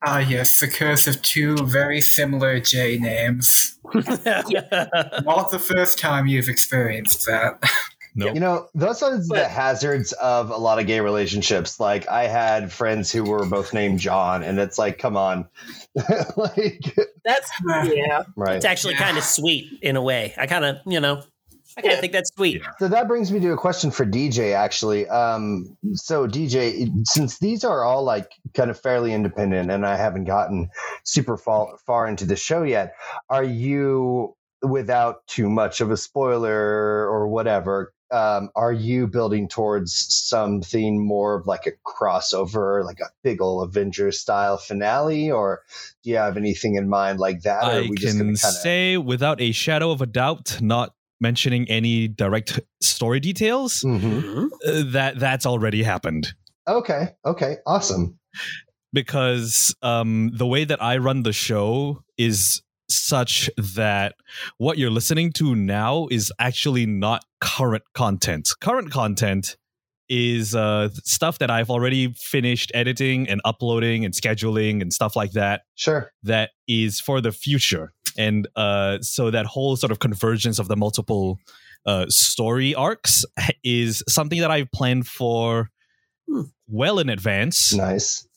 [0.00, 3.78] Ah, yes, the curse of two very similar J names.
[3.94, 4.04] Not
[5.50, 7.60] the first time you've experienced that.
[8.18, 8.34] Nope.
[8.34, 11.78] You know, those are the hazards of a lot of gay relationships.
[11.78, 15.46] Like, I had friends who were both named John, and it's like, come on.
[16.36, 17.50] like, That's
[17.94, 18.24] yeah.
[18.36, 18.56] right.
[18.56, 19.04] It's actually Yeah.
[19.04, 20.34] kind of sweet in a way.
[20.36, 21.22] I kind of, you know,
[21.76, 22.00] I kind of Yeah.
[22.00, 22.62] think that's sweet.
[22.80, 25.06] So that brings me to a question for DJ, actually.
[25.08, 30.24] Um, so, DJ, since these are all like kind of fairly independent and I haven't
[30.24, 30.70] gotten
[31.04, 32.94] super far, far into the show yet,
[33.30, 36.52] are you, without too much of a spoiler
[37.08, 43.10] or whatever, um, are you building towards something more of like a crossover, like a
[43.22, 45.30] big ol' Avengers style finale?
[45.30, 45.62] Or
[46.02, 47.64] do you have anything in mind like that?
[47.64, 48.60] Or are I we can going kind of.
[48.62, 54.00] say without a shadow of a doubt, not mentioning any direct story details, Mhm.
[54.22, 54.44] Mhm.
[54.66, 56.32] uh, that that's already happened.
[56.66, 57.08] Okay.
[57.24, 57.56] Okay.
[57.66, 58.18] Awesome.
[58.92, 64.14] because um, the way that I run the show is such that
[64.58, 68.48] what you're listening to now is actually not current content.
[68.60, 69.56] Current content
[70.08, 75.32] is uh, stuff that I've already finished editing and uploading and scheduling and stuff like
[75.32, 75.62] that.
[75.74, 76.10] Sure.
[76.22, 80.76] That is for the future, and uh, so that whole sort of convergence of the
[80.76, 81.38] multiple
[81.86, 83.24] uh, story arcs
[83.62, 85.70] is something that I've planned for
[86.30, 86.42] Hmm.
[86.66, 88.28] well in advance Nice.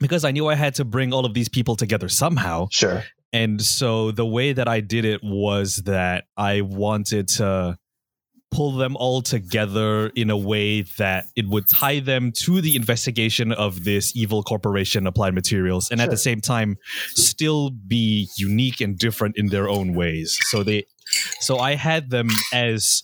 [0.00, 2.68] because I knew I had to bring all of these people together somehow.
[2.70, 3.04] Sure.
[3.32, 7.78] And so the way that I did it was that I wanted to
[8.50, 13.52] pull them all together in a way that it would tie them to the investigation
[13.52, 16.76] of this evil corporation applied materials and at the same time
[17.08, 20.38] still be unique and different in their own ways.
[20.48, 20.86] So they
[21.40, 23.02] so i had them as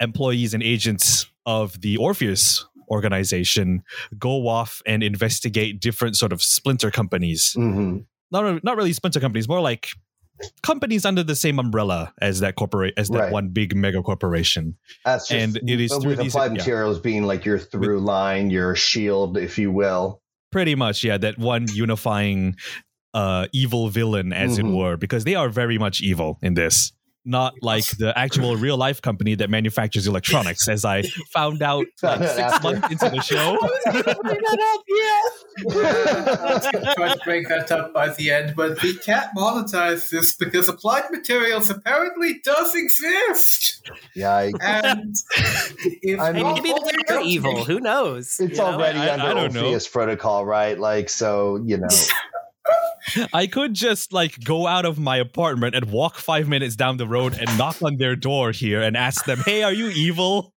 [0.00, 3.82] employees and agents of the orpheus organization
[4.18, 7.52] go off and investigate different sort of splinter companies.
[7.54, 8.00] Hmm
[8.32, 9.88] not, not really splinter companies more like
[10.62, 13.32] companies under the same umbrella as that corporate as that Right.
[13.32, 16.58] one big mega corporation That's just, And it is through with these- applied yeah.
[16.58, 20.20] materials being like your through line, your shield, if you will.
[20.50, 22.56] pretty much yeah that one unifying
[23.14, 24.58] uh evil villain as Mhm.
[24.58, 26.92] it were because they are very much evil in this
[27.24, 32.18] not like the actual real life company that manufactures electronics as i found out like
[32.20, 32.72] six After.
[32.72, 33.58] months into the show
[33.92, 36.42] Bring that up, yeah.
[36.42, 39.26] I was going to try to bring that up by the end, but we can't
[39.36, 43.90] monetize this because applied materials apparently does exist.
[44.16, 44.52] Yikes.
[44.62, 45.14] And
[46.02, 46.72] if I mean, not Maybe
[47.06, 47.64] they're the evil.
[47.64, 48.38] Who knows?
[48.40, 48.64] It's you know?
[48.64, 49.78] already I- under I don't know.
[49.92, 50.78] Protocol, right?
[50.78, 51.88] Like, so, you know.
[53.32, 57.06] i could just like go out of my apartment and walk five minutes down the
[57.06, 60.52] road and knock on their door here and ask them hey are you evil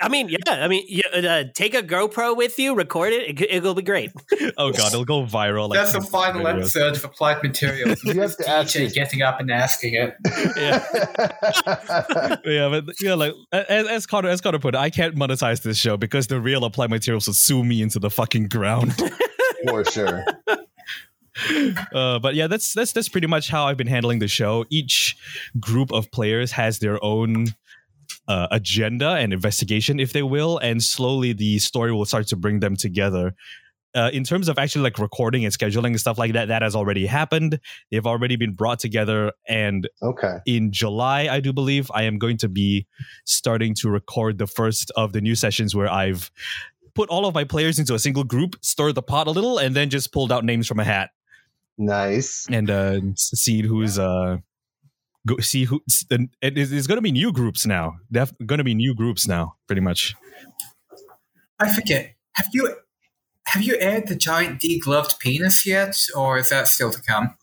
[0.00, 0.36] I mean, yeah.
[0.48, 3.40] I mean, you, uh, take a GoPro with you, record it.
[3.40, 4.12] it it'll be great.
[4.58, 6.58] oh god it'll go viral like That's the final videos.
[6.58, 8.02] episode of Applied Materials.
[8.04, 10.14] You have to ask DJ these- getting up and asking it.
[10.56, 15.62] yeah yeah, but yeah, like as, as Connor as Connor put it, I can't monetize
[15.62, 18.94] this show because the real applied materials will sue me into the fucking ground.
[19.66, 20.24] For sure.
[21.92, 24.64] uh, but yeah, that's that's that's pretty much how I've been handling the show.
[24.70, 25.16] Each
[25.58, 27.48] group of players has their own
[28.28, 32.60] uh, agenda and investigation, if they will, and slowly the story will start to bring
[32.60, 33.34] them together.
[33.92, 36.76] Uh, in terms of actually like recording and scheduling and stuff like that, that has
[36.76, 37.58] already happened.
[37.90, 40.36] They've already been brought together, and Okay.
[40.46, 42.86] in July, I do believe, I am going to be
[43.24, 46.30] starting to record the first of the new sessions where I've
[46.94, 49.74] put all of my players into a single group, stirred the pot a little, and
[49.74, 51.10] then just pulled out names from a hat
[51.80, 52.46] Nice.
[52.50, 54.36] and uh, see who's uh,
[55.26, 55.80] go, see who.
[55.88, 57.94] s- the- It is it's going to be new groups now.
[58.12, 60.14] Def, going to be new groups now, pretty much.
[61.58, 62.16] I forget.
[62.34, 62.76] Have you
[63.46, 67.34] have you aired the giant degloved penis yet, or is that still to come?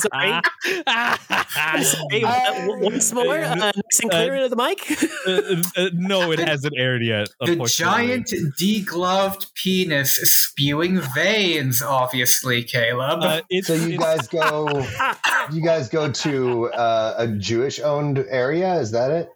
[0.00, 0.40] Sorry.
[1.84, 2.24] Sorry.
[2.24, 4.80] Uh, once more, uh, nice and clear into the mic.
[5.26, 7.28] Uh, uh, no, it hasn't aired yet.
[7.40, 8.26] The giant
[8.60, 13.20] degloved penis spewing veins, obviously, Caleb.
[13.22, 14.68] Uh, So you guys go
[15.52, 19.28] you guys go to uh, a Jewish owned area, is that it?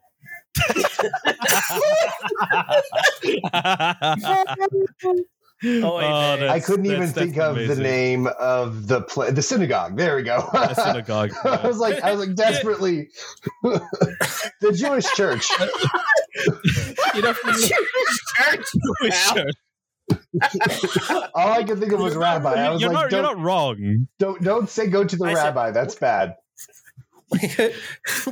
[5.65, 9.43] Oh, oh that's- I couldn't even think that's of the name of the pla the
[9.43, 9.97] synagogue.
[9.97, 10.49] There we go.
[10.53, 11.33] A synagogue.
[11.45, 13.09] I was like, I was like desperately
[13.63, 15.49] the Jewish church.
[17.15, 17.33] you know,
[19.11, 19.47] sure.
[21.35, 22.55] All I could think of was rabbi.
[22.55, 24.07] I was you're, like, not, you're don't, wrong.
[24.19, 25.71] don't don't say go to the I said- rabbi.
[25.73, 26.37] That's bad.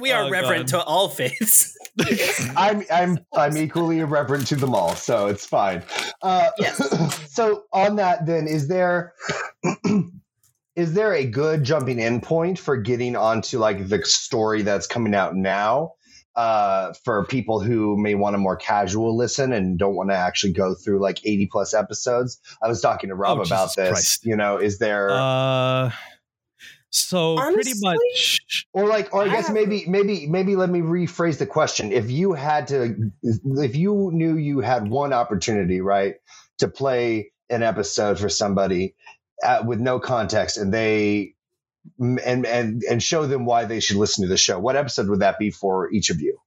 [0.00, 0.78] we are Oh, reverent God.
[0.78, 1.75] to all faiths.
[2.56, 5.82] I'm I'm I'm equally irreverent to them all, so it's fine.
[6.22, 7.24] Uh, Yes.
[7.32, 9.14] so on that, then, is there
[10.76, 15.14] is there a good jumping in point for getting onto like the story that's coming
[15.14, 15.92] out now?
[16.34, 20.52] Uh, for people who may want a more casual listen and don't want to actually
[20.52, 22.38] go through like 80 plus episodes.
[22.62, 23.88] I was talking to Rob Oh, about Jesus this.
[23.88, 24.26] Christ.
[24.26, 25.90] You know, is there Uh,
[26.98, 28.40] so pretty much.
[28.72, 32.10] or like or i I guess maybe maybe maybe let me rephrase the question if
[32.10, 36.14] you had to if you knew you had one opportunity right
[36.58, 38.94] to play an episode for somebody
[39.44, 41.34] uh, with no context and they
[42.00, 45.20] and and and show them why they should listen to the show what episode would
[45.20, 46.38] that be for each of you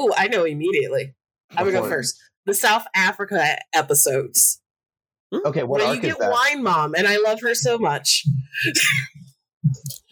[0.00, 1.14] Oh, I know immediately.
[1.50, 2.16] I'm gonna go first.
[2.46, 4.60] The South Africa episodes.
[5.44, 7.78] okay what where arc you is get that Wine Mom, and I love her so
[7.78, 8.24] much.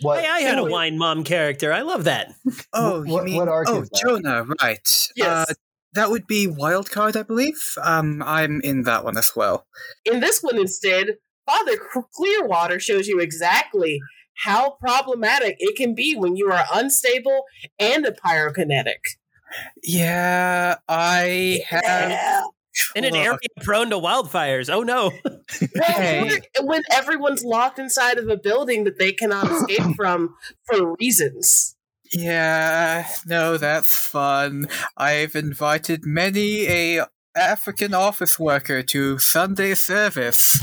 [0.03, 1.73] what Hey, I had a wine mom character.
[1.73, 2.33] I love that.
[2.73, 4.03] Oh, What- you mean what arc oh is that?
[4.05, 4.45] Jonah?
[4.63, 4.89] Right.
[5.15, 5.51] Yes.
[5.51, 5.55] Uh,
[5.95, 7.75] that would be Wildcard, I believe.
[7.83, 9.67] Um, I'm in that one as well.
[10.05, 11.79] In this one, instead, Father
[12.15, 14.01] Clearwater shows you exactly
[14.45, 17.45] how problematic it can be when you are unstable
[17.79, 18.99] and a pyrokinetic.
[19.83, 21.83] Yeah, I have.
[21.85, 22.43] Yeah.
[22.95, 24.69] In an area prone to wildfires.
[24.71, 25.13] Oh no.
[25.75, 26.41] Hey.
[26.61, 30.35] When everyone's locked inside of a building that they cannot escape from
[30.65, 31.77] for reasons.
[32.13, 34.69] Yeah, no, that's fun.
[34.97, 40.61] I've invited many a African office worker to Sunday service,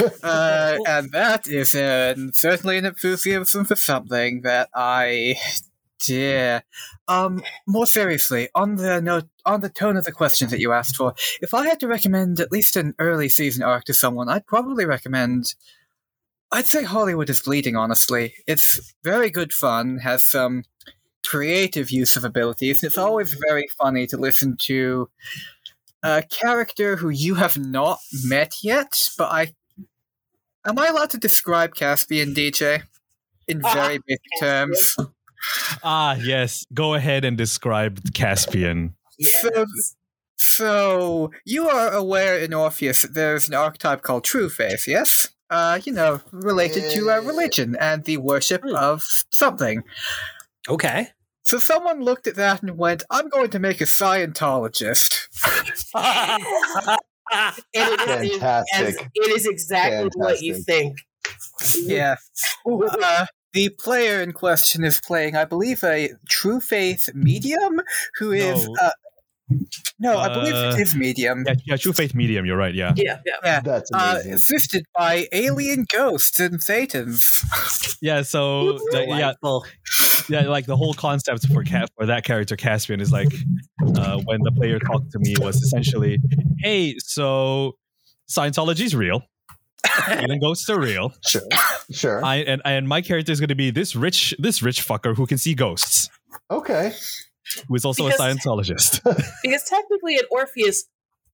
[0.22, 5.36] uh, and that is an, certainly an enthusiasm for something that I
[6.04, 6.62] dear.
[7.08, 10.96] Um, more seriously, on the note, on the tone of the questions that you asked
[10.96, 14.46] for, if I had to recommend at least an early season arc to someone, I'd
[14.46, 15.54] probably recommend.
[16.50, 17.76] I'd say Hollywood is Bleeding.
[17.76, 19.98] Honestly, it's very good fun.
[19.98, 20.64] Has some
[21.24, 22.82] creative use of abilities.
[22.82, 25.08] It's always very funny to listen to
[26.02, 28.92] a character who you have not met yet.
[29.16, 29.54] But I,
[30.66, 32.82] am I allowed to describe Caspian DJ
[33.48, 34.96] in Uh, very basic terms?
[35.82, 36.64] Ah, yes.
[36.72, 38.94] Go ahead and describe Caspian.
[39.18, 39.42] Yes.
[39.42, 39.66] So,
[40.36, 45.28] so you are aware in Orpheus that there's an archetype called True Faith, yes?
[45.50, 48.74] Uh, you know, related to uh, religion and the worship Hmm.
[48.74, 49.84] of something.
[50.68, 51.08] Okay.
[51.44, 55.28] So someone looked at that and went, "I'm going to make a Scientologist."
[55.94, 56.42] and
[57.74, 59.10] it is, as, Fantastic.
[59.14, 60.98] it is exactly what you think.
[61.76, 62.16] Yeah.
[62.64, 67.80] Uh, the player in question is playing, I believe, a True Faith medium
[68.18, 68.66] who is.
[68.66, 68.74] No.
[68.80, 68.90] Uh,
[69.98, 71.44] no, I believe Uh, it is medium.
[71.46, 72.46] Yeah, yeah, True Faith Medium.
[72.46, 72.74] You're right.
[72.74, 73.32] Yeah, Yeah, yeah.
[73.44, 73.60] Yeah.
[73.60, 74.32] That's Uh, amazing.
[74.34, 77.44] assisted by alien ghosts and thetans.
[78.00, 78.22] yeah.
[78.22, 79.32] So the- yeah,
[80.30, 83.28] yeah, like the whole concept for cat for that character Caspian is like
[83.96, 86.18] uh, when the player talked to me was essentially,
[86.60, 87.76] "Hey, so
[88.30, 89.22] Scientology's real,
[90.08, 91.12] alien ghosts are real.
[91.28, 91.42] sure,
[91.90, 92.24] sure.
[92.24, 95.26] I and and my character is going to be this rich this rich fucker who
[95.26, 96.08] can see ghosts,
[96.50, 96.92] okay.
[97.68, 99.00] who is also Because- a Scientologist.
[99.42, 100.84] Because technically at Orpheus,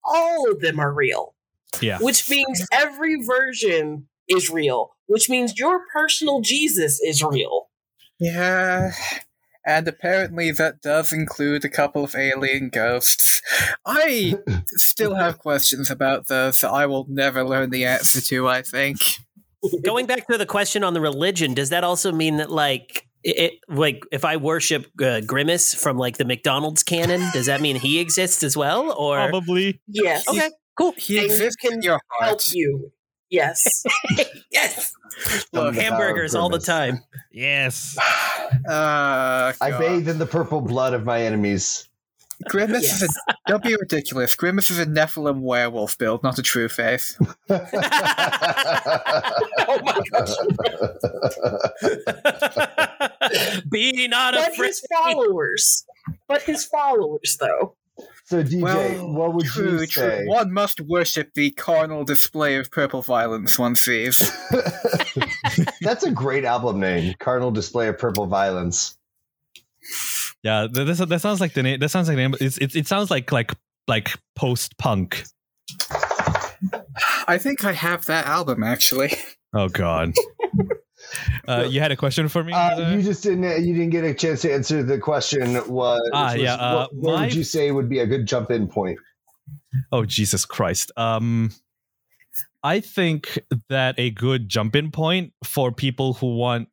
[0.04, 1.34] all of them are real.
[1.80, 4.90] yeah, Which means every version is real.
[5.06, 7.68] Which means your personal Jesus is real.
[8.18, 8.92] Yeah.
[9.66, 13.42] And apparently that does include a couple of alien ghosts.
[13.84, 14.36] I
[14.76, 19.00] still have questions about those that I will never learn the answer to, I think.
[19.82, 23.36] Going back to the question on the religion, does that also mean that like it,
[23.38, 27.76] it- like if I worship uh, Grimace from like the McDonald's canon, does that mean
[27.76, 28.92] he exists as well?
[28.92, 29.80] Or probably.
[29.88, 30.28] Yes.
[30.28, 30.92] okay, cool.
[30.96, 32.92] He exists can in your Help you.
[33.30, 33.84] Yes.
[34.50, 34.92] yes,
[35.50, 37.00] From the power hamburgers all the time.
[37.32, 37.96] Yes.
[38.66, 41.87] Uh, I bathe in the purple blood of my enemies.
[42.44, 43.02] Grimace Yes.
[43.02, 43.34] is a.
[43.48, 44.34] Don't be ridiculous.
[44.34, 47.16] Grimace is a Nephilim werewolf build, not a true faith.
[47.50, 47.58] oh
[49.82, 50.30] my gosh.
[53.70, 54.66] Be not But afraid.
[54.68, 55.84] his followers.
[56.26, 57.74] But his followers, though.
[58.24, 60.02] so DJ, Well, what would true, you true.
[60.02, 60.24] say?
[60.26, 64.30] One must worship the carnal display of purple violence one sees.
[65.82, 68.96] That's a great album name, Carnal Display of Purple Violence.
[70.48, 71.78] Yeah, th- this, that sounds like the name.
[71.78, 72.34] That sounds like the name.
[72.40, 73.52] It's, it, it sounds like like
[73.86, 75.24] like post punk.
[77.28, 79.12] I think I have that album actually.
[79.54, 80.12] Oh God.
[81.48, 82.52] uh, you had a question for me?
[82.52, 83.64] Uh, you just didn't.
[83.64, 85.54] You didn't get a chance to answer the question.
[85.66, 88.26] Was, Ah, which yeah, uh, what, what my- would you say would be a good
[88.26, 88.98] jump in point?
[89.90, 90.92] oh Jesus Christ.
[90.98, 91.50] Um,
[92.62, 93.38] I think
[93.70, 96.68] that a good jump in point for people who want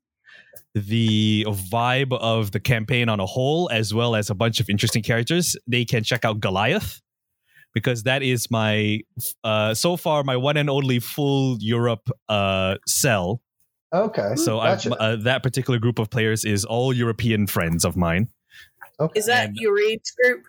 [0.75, 5.01] the vibe of the campaign on a whole, as well as a bunch of interesting
[5.01, 7.01] characters, they can check out Goliath.
[7.73, 9.01] Because that is my
[9.43, 13.41] uh so far my one and only full Europe uh cell.
[13.93, 14.91] Okay, So gotcha.
[14.99, 18.27] I, uh, that particular group of players is all European friends of mine.
[18.99, 19.19] okay.
[19.19, 20.43] Is that And- your age group?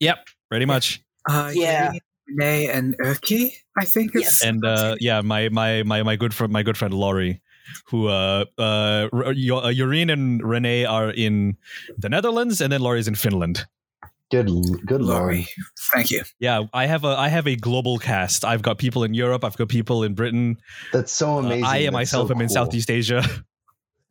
[0.00, 0.18] Yep,
[0.50, 1.02] pretty much.
[1.28, 1.92] Uh, Yeah.
[2.26, 4.12] Renee and Urki, I think.
[4.14, 4.42] Yes.
[4.44, 7.40] And uh, yeah, my my my my good friend my good friend Laurie,
[7.86, 11.56] who uh uh R- uh, Yoreen and Renee are in
[11.98, 13.66] the Netherlands, and then Laurie's in Finland.
[14.30, 14.48] good?
[14.86, 15.02] Good.
[15.02, 15.48] Laurie.
[15.92, 16.22] Thank you.
[16.38, 18.44] Yeah, I have a I have a global cast.
[18.44, 19.44] I've got people in Europe.
[19.44, 20.56] I've got people in Britain.
[20.92, 21.64] That's so Uh, amazing.
[21.64, 22.48] I That's myself so am in.
[22.48, 23.24] Southeast Asia.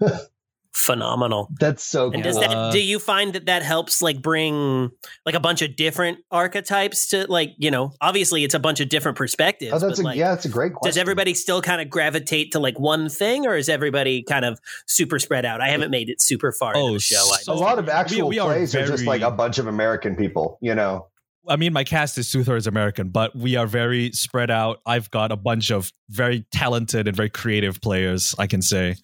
[0.74, 1.50] Phenomenal.
[1.60, 2.14] That's so cool.
[2.16, 4.92] And does that do you find that that helps like bring
[5.26, 8.88] like a bunch of different archetypes to like you know obviously it's a bunch of
[8.88, 9.74] different perspectives.
[9.74, 10.30] oh, that's but, a like, yeah.
[10.30, 10.90] That's a great question.
[10.90, 14.60] Does everybody still kind of gravitate to like one thing, or is everybody kind of
[14.86, 15.60] super spread out?
[15.60, 17.24] I haven't made it super far into Oh, the show.
[17.42, 20.16] So- a lot of actual we are plays are just like a bunch of American
[20.16, 20.60] people.
[20.62, 21.08] You know.
[21.48, 24.82] I mean, my cast is two thirds American, but we are very spread out.
[24.86, 28.36] I've got a bunch of very talented and very creative players.
[28.38, 28.98] I can say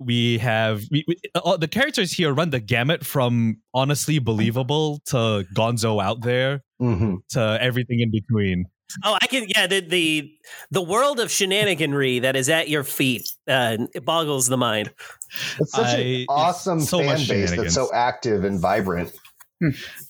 [0.00, 5.46] we have we, we, uh, the characters here run the gamut from honestly believable to
[5.54, 8.64] Gonzo out there hmm to everything in between.
[9.04, 9.46] Oh, I can.
[9.48, 10.32] Yeah, the the
[10.72, 14.92] the world of shenaniganry that is at your feet uh, it boggles the mind.
[15.60, 19.12] It's such I- an awesome so fan base that's so active and vibrant.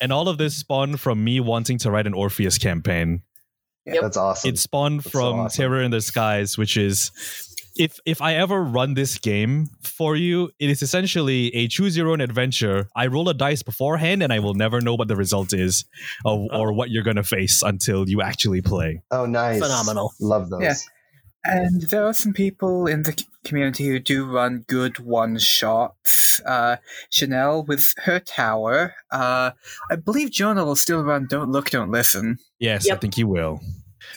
[0.00, 3.22] And all of this spawned from me wanting to write an Orpheus campaign.
[3.86, 4.02] Yep.
[4.02, 4.48] That's awesome.
[4.50, 5.62] It spawned That's so from awesome.
[5.62, 7.10] Terror in the Skies, which is
[7.76, 12.08] if if I ever run this game for you, it is essentially a choose your
[12.08, 12.88] own adventure.
[12.94, 15.84] I roll a dice beforehand, and I will never know what the result is,
[16.24, 19.02] or, or what you're gonna face until you actually play.
[19.10, 19.60] Oh, nice.
[19.60, 20.12] Phenomenal.
[20.20, 20.62] Love those.
[20.62, 20.74] Yeah.
[21.42, 26.40] And there are some people in the community who do run good one shots.
[26.44, 26.76] Uh,
[27.08, 28.94] Chanel with her tower.
[29.10, 29.52] Uh,
[29.90, 32.38] I believe Jonah will still run Don't Look, Don't Listen.
[32.58, 33.60] Yes, I think he will.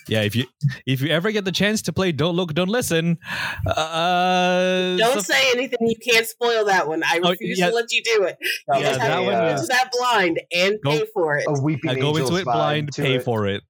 [0.07, 0.45] Yeah, if you
[0.85, 3.17] if you ever get the chance to play Don't Look, Don't Listen,
[3.65, 5.79] uh, Don't so- say anything.
[5.87, 7.03] You can't spoil that one.
[7.03, 7.69] I Oh, refuse yeah.
[7.69, 8.37] to let you do it.
[8.41, 11.05] You Yeah, just was have that to one go into that blind and Go- pay
[11.13, 11.45] for it.
[11.47, 13.23] a weeping I go into it blind, pay it.
[13.23, 13.63] for it.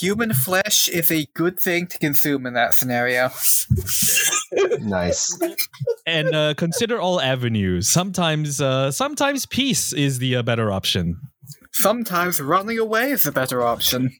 [0.00, 3.30] Human flesh is a good thing to consume in that scenario.
[4.80, 5.38] Nice.
[6.06, 7.88] and uh, consider all avenues.
[7.88, 11.20] Sometimes, uh, sometimes peace is the uh, better option.
[11.72, 14.10] Sometimes running away is a better option.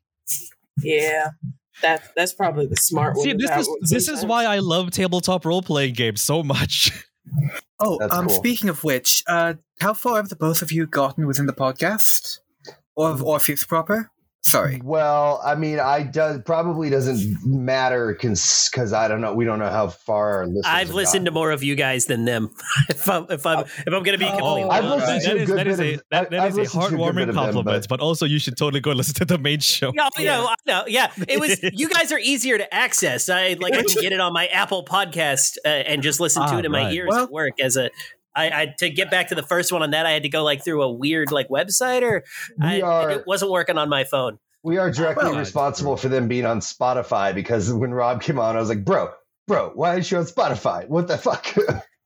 [0.82, 1.30] Yeah,
[1.82, 3.24] that that's probably the smart one.
[3.24, 6.42] See, this that is one this is why I love tabletop role playing games so
[6.42, 6.92] much.
[7.80, 8.34] Oh, That's um, cool.
[8.34, 12.40] speaking of which, uh, how far have the both of you gotten within the podcast?
[12.96, 14.10] Or of Orpheus proper?
[14.48, 14.80] Sorry.
[14.82, 19.34] Well, I mean, I does probably doesn't matter because I don't know.
[19.34, 20.48] We don't know how far our.
[20.64, 22.50] I've have listened to more of you guys than them.
[22.88, 25.06] if I'm if I'm if I'm gonna be Oh, completely I've honest.
[25.06, 26.60] listened to that a is, good that is bit a of- that, that is a
[26.60, 28.92] listened to a good bit heartwarming them, compliment, but- but also you should totally go
[28.98, 29.92] listen to the main show.
[29.94, 30.84] Yeah, you know, I know.
[30.86, 31.60] Yeah, it was.
[31.78, 33.28] You guys are easier to access.
[33.28, 33.74] I like.
[33.74, 36.64] I can get it on my Apple Podcast uh, and just listen to Ah, it
[36.64, 37.52] in my ears Well- at work.
[37.60, 37.90] As a,
[38.38, 40.44] I, I to get back to the first one on that, I had to go
[40.44, 42.24] like through a weird like website, or
[42.60, 44.38] I, We are it wasn't working on my phone.
[44.62, 48.56] we are directly Well, responsible for them being on Spotify because when Rob came on,
[48.56, 49.10] I was like, bro,
[49.46, 50.88] bro, why aren't you on Spotify?
[50.88, 51.46] What the fuck?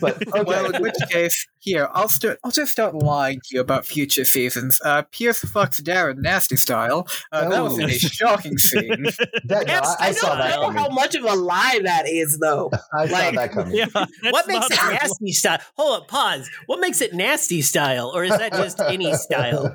[0.00, 0.42] but okay.
[0.44, 2.38] Well, in which case, here I'll start.
[2.44, 4.80] I'll just start lying to you about future seasons.
[4.84, 7.06] Uh, Pierce fucks Darren nasty style.
[7.32, 7.98] Uh, that was in a Oh.
[7.98, 9.04] shocking scene.
[9.44, 11.34] that, no, I, I I saw that I I don't know how much of a
[11.34, 12.70] lie that is, though.
[12.94, 13.74] I saw that coming.
[13.74, 13.86] Yeah,
[14.30, 15.58] what makes it nasty style?
[15.76, 16.48] Hold up, pause.
[16.66, 19.74] What makes it nasty style, or is that just any style?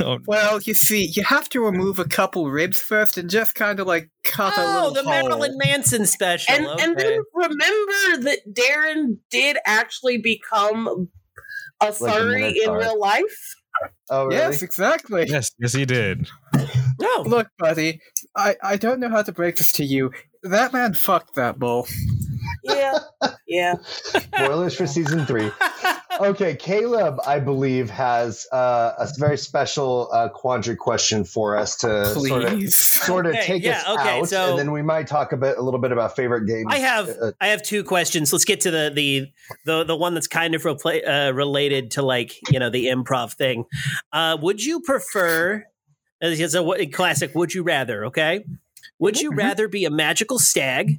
[0.00, 3.80] Oh, Well, you see, you have to remove a couple ribs first and just kind
[3.80, 5.10] of like cut a Oh, little the hole.
[5.28, 6.54] Marilyn Manson special.
[6.54, 13.54] And and then remember that Darren did actually become a a furry in real life.
[14.10, 14.36] Oh, really?
[14.36, 15.26] Yes, exactly.
[15.28, 16.28] yes, yes, he did.
[17.00, 17.22] no.
[17.24, 18.00] Look, buddy,
[18.36, 20.10] I, I don't know how to break this to you.
[20.42, 21.86] That man fucked that bull.
[22.68, 22.98] Yeah,
[23.46, 23.74] yeah.
[23.82, 25.50] Spoilers for season three.
[26.20, 32.06] Okay, Caleb, I believe, has uh, a very special uh, quandary question for us to
[32.06, 35.06] sort of sort of Okay, take yeah, us okay, out, so- and then we might
[35.06, 36.66] talk a bit, a little bit about favorite games.
[36.68, 38.32] I have Uh, I have two questions.
[38.32, 39.26] Let's get to the the
[39.64, 43.34] the, the one that's kind of repla- uh, related to like you know the improv
[43.34, 43.64] thing.
[44.12, 45.64] Uh, would you prefer?
[46.20, 47.32] It's a w- classic.
[47.36, 48.06] Would you rather?
[48.06, 48.44] Okay.
[48.98, 49.36] Would you Mhm.
[49.38, 50.98] rather be a magical stag,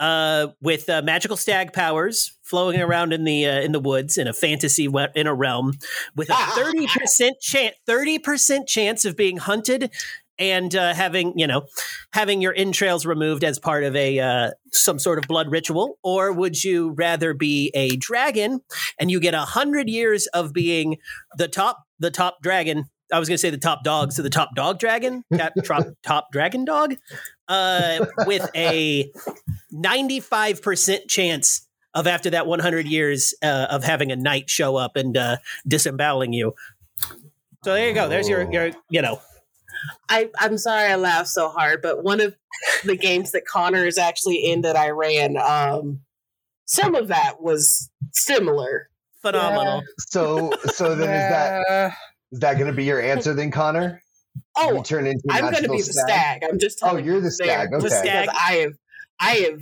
[0.00, 4.26] uh, with uh, magical stag powers, flowing around in the uh, in the woods in
[4.26, 5.74] a fantasy we- in a realm,
[6.16, 9.90] with a thirty percent chance thirty percent chance of being hunted
[10.38, 11.66] and uh, having you know
[12.12, 16.32] having your entrails removed as part of a uh, some sort of blood ritual, or
[16.32, 18.60] would you rather be a dragon
[18.98, 20.96] and you get a hundred years of being
[21.36, 22.86] the top the top dragon?
[23.12, 25.86] I was going to say the top dog, so the top dog dragon, top, top,
[26.04, 26.94] top dragon dog,
[27.50, 29.12] uh, with a
[29.70, 34.48] ninety five percent chance of after that one hundred years uh, of having a knight
[34.48, 35.36] show up and uh,
[35.68, 36.54] disemboweling you.
[37.64, 38.08] So there you go.
[38.08, 39.20] There's your your you know
[40.08, 42.34] I, I'm sorry I laughed so hard, but one of
[42.84, 46.00] the games that Connor is actually in that I ran, um,
[46.66, 48.88] some of that was similar.
[49.22, 49.82] phenomenal.
[49.98, 51.90] so, so then is that Uh,
[52.32, 54.02] that going to be your answer then, Connor?
[54.58, 56.42] You Oh, turn into I'm going to be the stag.
[56.44, 57.72] I'm just Oh, you're the stag.
[57.72, 57.82] Okay.
[57.82, 58.28] The stag.
[58.28, 58.72] I have,
[59.20, 59.60] I have,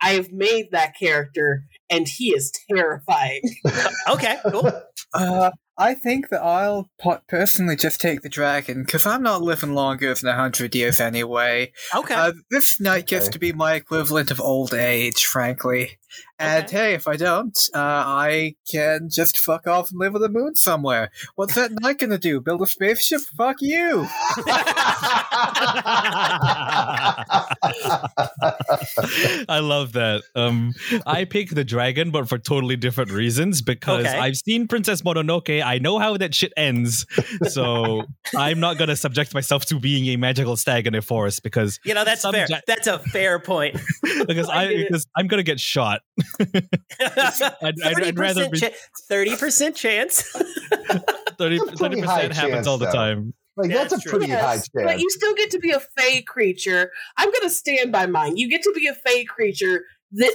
[0.00, 3.42] I have made that character, and he is terrifying.
[4.08, 4.70] Okay, cool.
[5.14, 6.90] uh, I think that I'll
[7.28, 11.72] personally just take the dragon because I'm not living longer than a hundred years anyway.
[11.94, 12.14] Okay.
[12.14, 13.32] Uh, this night gets Okay.
[13.32, 15.98] to be my equivalent of old age, frankly.
[16.40, 16.76] And Okay.
[16.76, 20.56] hey, if I don't, uh, I can just fuck off and live on the moon
[20.56, 21.10] somewhere.
[21.36, 22.40] What's that knight gonna do?
[22.40, 23.20] Build a spaceship?
[23.36, 24.08] Fuck you!
[29.48, 30.22] I love that.
[30.34, 30.72] Um,
[31.06, 34.16] I pick the dragon, but for totally different reasons because Okay.
[34.18, 35.62] I've seen Princess Mononoke.
[35.68, 37.04] I know how that shit ends,
[37.48, 38.04] so
[38.36, 41.94] I'm not gonna subject myself to being a magical stag in a forest because you
[41.94, 42.46] know that's some fair.
[42.48, 43.78] ja- that's a fair point.
[44.26, 46.00] because I, I because I'm gonna get shot.
[46.40, 46.64] I'd,
[47.62, 48.60] I'd, I'd rather be
[49.08, 50.22] thirty percent chance.
[51.38, 52.92] 30 percent happens chance, all the though.
[52.92, 53.34] time.
[53.56, 54.18] Like Yeah, that's a true.
[54.18, 56.90] pretty high Yes, but you still get to be a fey creature.
[57.16, 58.36] I'm going to stand by mine.
[58.36, 60.32] You get to be a fey creature that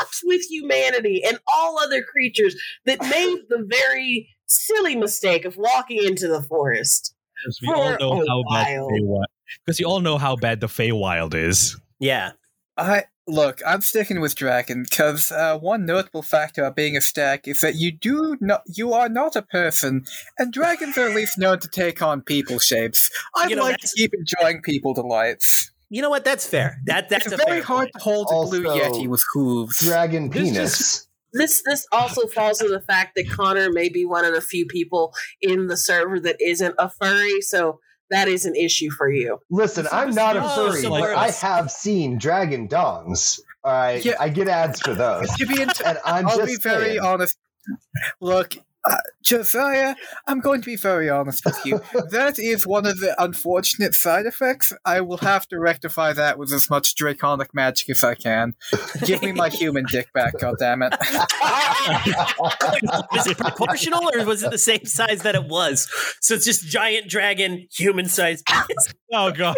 [0.00, 2.56] fucks with humanity and all other creatures
[2.86, 7.14] that made the very silly mistake of walking into the forest.
[7.42, 8.88] Because we all know a how bad while.
[8.88, 9.24] the Feywild.
[9.64, 11.76] Because you all know how bad the Feywild is.
[11.98, 12.32] Yeah.
[12.76, 13.60] I look.
[13.66, 17.74] I'm sticking with dragon because uh, one notable factor of being a stag is that
[17.74, 18.62] you do not.
[18.66, 20.04] You are not a person,
[20.38, 23.10] and dragons are at least known to take on people shapes.
[23.36, 25.70] I You know, like to keep enjoying people delights.
[25.90, 26.24] You know what?
[26.24, 26.78] That's fair.
[26.86, 27.92] That that's it's a very fair hard point.
[27.92, 29.78] to hold a blue yeti with hooves.
[29.80, 31.08] Dragon This penis.
[31.32, 34.66] This this also falls to the fact that Connor may be one of the few
[34.66, 37.80] people in the server that isn't a furry, so
[38.10, 39.38] that is an issue for you.
[39.50, 43.40] Listen, I'm not a Oh, furry, so but I have seen dragon dongs.
[43.64, 44.14] All right, Yeah.
[44.20, 47.00] I get ads for those, to be int- and I'm I'll just be very saying.
[47.00, 47.38] honest.
[48.20, 48.54] Look,
[48.84, 49.94] uh, Josiah,
[50.26, 51.80] I'm going to be very honest with you.
[52.10, 54.72] that is one of the unfortunate side effects.
[54.84, 58.54] I will have to rectify that with as much draconic magic as I can.
[59.04, 60.92] Give me my human dick back, goddammit.
[63.12, 65.88] Was it proportional or was it the same size that it was?
[66.20, 68.46] So it's just giant dragon, human sized.
[69.12, 69.56] Oh god.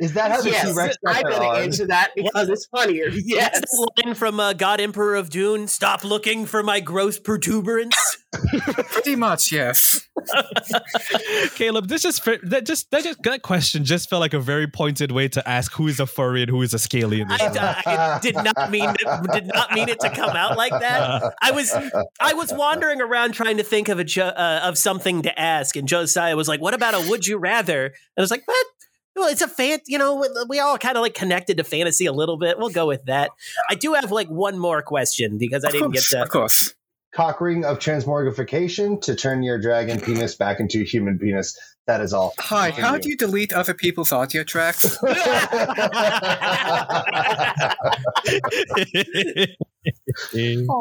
[0.00, 1.64] Is that how the yes, T-Rex got I'm going to arms?
[1.66, 3.08] answer that because it's funnier.
[3.08, 3.50] Yes.
[3.54, 5.66] That's the line from uh, God Emperor of Dune.
[5.66, 7.96] Stop looking for my gross protuberance.
[8.92, 10.00] Pretty much, yes.
[11.54, 14.66] Caleb, this just fe- that just that just that question just felt like a very
[14.66, 17.40] pointed way to ask who is a furry and who is a scaly in this.
[17.40, 21.34] I, I did not mean it, did not mean it to come out like that.
[21.40, 21.72] I was
[22.20, 25.76] I was wandering around trying to think of a jo- uh, of something to ask,
[25.76, 28.66] and Josiah was like, "What about a would you rather?" And I was like, "What?"
[29.18, 29.80] Well, it's a fan.
[29.86, 32.58] You know, we- we all kind of like connected to fantasy a little bit.
[32.58, 33.30] We'll go with that.
[33.68, 36.22] I do have like one more question because I Of didn't get course, to.
[36.22, 36.74] Of course.
[37.14, 41.58] Cock ring of transmorgification to turn your dragon penis back into a human penis.
[41.86, 42.34] That is all.
[42.38, 44.98] Hi, how do you delete other people's audio tracks?
[50.68, 50.80] Oh,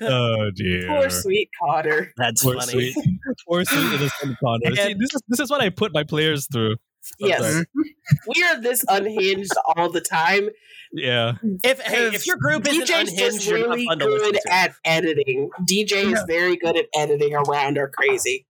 [0.00, 0.86] oh dear.
[0.88, 2.12] Poor sweet Cotter.
[2.16, 2.72] That's Poor funny.
[2.92, 2.96] sweet,
[3.46, 4.74] poor sweet innocent Connor.
[4.76, 6.76] See, this is this is what I put my players through.
[7.18, 7.64] Yes.
[8.28, 10.50] We are this unhinged all the time.
[10.92, 11.34] Yeah.
[11.64, 14.52] If hey, if your group isn't unhinged, just you're not fun to listen good to.
[14.52, 15.50] at editing.
[15.62, 18.46] DJ is very good at editing around our crazy.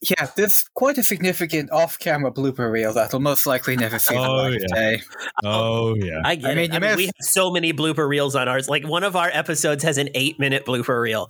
[0.00, 4.32] Yeah, there's quite a significant off-camera blooper reel that'll most likely never see the Oh,
[4.34, 5.02] light of day.
[5.44, 6.22] Oh yeah.
[6.24, 6.74] I get I mean, it.
[6.74, 8.68] I mean, have- we have so many blooper reels on ours.
[8.68, 11.28] Like one of our episodes has an eight minute blooper reel.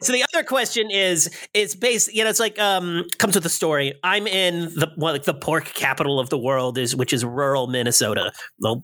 [0.00, 3.50] So the other question is, it's based, you know, it's like um comes with a
[3.50, 3.94] story.
[4.02, 7.66] I'm in the well, like the pork capital of the world is which is rural
[7.66, 8.32] Minnesota.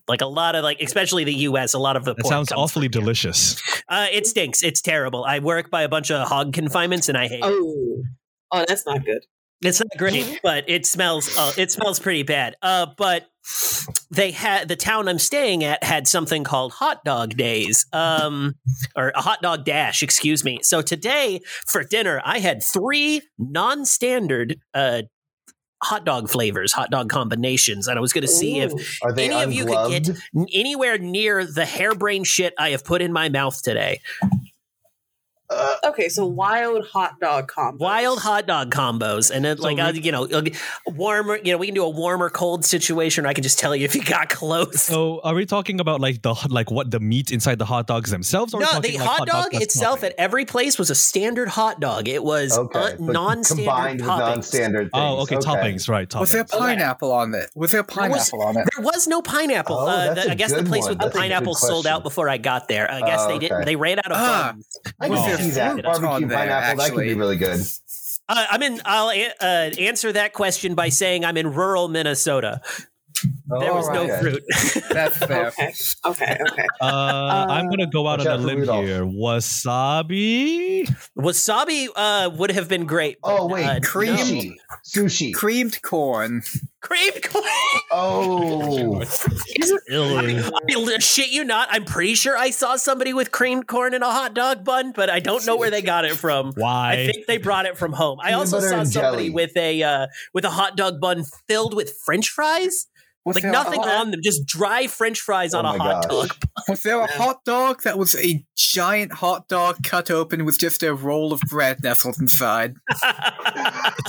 [0.09, 1.73] Like a lot of like, especially the U.S.
[1.75, 3.61] A lot of the That pork sounds comes awfully from delicious.
[3.89, 4.63] Uh, it stinks.
[4.63, 5.25] It's terrible.
[5.25, 7.41] I work by a bunch of hog confinements, and I hate.
[7.43, 8.05] it.
[8.53, 9.25] Oh, that's not good.
[9.63, 11.37] It's not great, but it smells.
[11.37, 12.57] Uh, it smells pretty bad.
[12.63, 13.27] Uh, but
[14.11, 18.55] they had the town I'm staying at had something called hot dog days, um,
[18.97, 20.03] or a hot dog dash.
[20.03, 20.61] Excuse me.
[20.63, 25.03] So today for dinner, I had three non-standard uh,
[25.83, 28.79] hot dog flavors, hot dog combinations, and I was going to see if Ooh.
[29.03, 30.19] Are they Any of you could get-
[30.55, 34.01] anywhere near the harebrained shit I have put in my mouth today.
[35.51, 37.83] Uh, Okay, so wild hot dog combo.
[37.85, 40.43] Wild hot dog combos, and then So like we- uh, you know, uh,
[40.87, 41.37] warmer.
[41.43, 43.25] You know, we can do a warmer cold situation.
[43.27, 44.83] Or I can just tell you if you got close.
[44.83, 48.11] So are we talking about like the like what the meat inside the hot dogs
[48.11, 48.55] themselves?
[48.55, 50.11] Or are no, the like hot dog dog itself topping?
[50.13, 52.07] at every place was a standard hot dog.
[52.09, 54.91] It was okay, uh, but non-standard combined with non-standard.
[54.93, 55.45] Oh, things.
[55.45, 56.09] okay, toppings, right?
[56.09, 56.21] Toppings.
[56.21, 57.51] Was there pineapple on it?
[57.55, 58.69] Was there pineapple on it?
[58.77, 59.77] There was no pineapple.
[59.77, 60.91] Oh, uh, the- a I guess the place one.
[60.91, 62.91] with the That's a good pineapple sold out before I got there.
[62.91, 63.65] I guess Oh, they didn't.
[63.65, 64.55] They ran out of Ah,
[64.99, 65.40] buns.
[65.43, 66.77] I Was can there see that barbecue on there, pineapple.
[66.85, 67.61] That could be really good.
[68.29, 68.81] Uh, I'm in.
[68.85, 72.61] I'll a- uh, answer that question by saying I'm in rural Minnesota.
[73.61, 74.21] There was no Alright.
[74.21, 74.43] fruit.
[74.91, 75.47] That's fair.
[75.49, 75.73] Okay,
[76.07, 76.67] okay, okay.
[76.81, 78.85] Uh, I'm gonna go out on a limb Rudolph.
[78.87, 79.05] here.
[79.05, 80.87] Wasabi.
[81.19, 83.19] Wasabi uh, would have been great.
[83.23, 84.17] but, Oh wait, uh, cream- no.
[84.23, 84.53] sushi,
[84.87, 85.35] sushi.
[85.35, 86.43] Creamed corn.
[86.81, 87.45] creamed corn.
[87.93, 91.69] Oh, Is I shit you not.
[91.71, 95.11] I'm pretty sure I saw somebody with creamed corn in a hot dog bun, but
[95.11, 96.53] I don't know where they got it from.
[96.55, 96.93] Why?
[96.93, 98.21] I think they brought it from home.
[98.21, 99.31] I Peanut also saw somebody jelly.
[99.31, 102.87] with a uh, with a hot dog bun filled with French fries,
[103.35, 106.29] Was like nothing hot, on them, just dry French fries Oh on a hot gosh.
[106.29, 106.37] dog.
[106.69, 110.83] Was there a hot dog that was a giant hot dog cut open with just
[110.83, 112.75] a roll of bread nestled inside?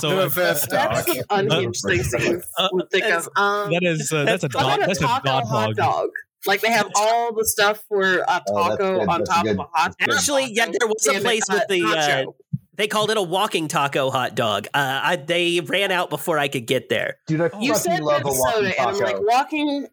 [0.00, 1.14] so reverse That's dog.
[1.16, 2.42] the unhinged things that you
[2.72, 3.28] would think of.
[3.36, 4.62] Um, that is uh, that's a dog.
[4.62, 6.08] about a That's a taco dog hot dog?
[6.46, 9.08] Like they have all the stuff for a Oh, taco good.
[9.08, 9.52] on top good.
[9.52, 10.10] of a hot dog.
[10.16, 12.34] Actually, yeah, there was a place with the uh, nacho.
[12.74, 14.66] They called it a walking taco hot dog.
[14.72, 17.18] Uh, I, they ran out before I could get there.
[17.26, 19.04] Dude, I You said love a walking Minnesota, and I'm taco.
[19.04, 19.86] like walking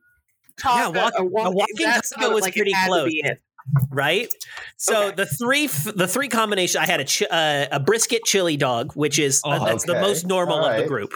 [0.58, 0.92] taco.
[1.00, 3.12] walk- a walk- a walking taco was like pretty close.
[3.92, 4.34] right?
[4.78, 5.16] So Okay.
[5.18, 8.94] the three f- the three combination I had a chi- uh, a brisket chili dog,
[8.94, 11.14] which is uh, Oh, that's the most normal of the group.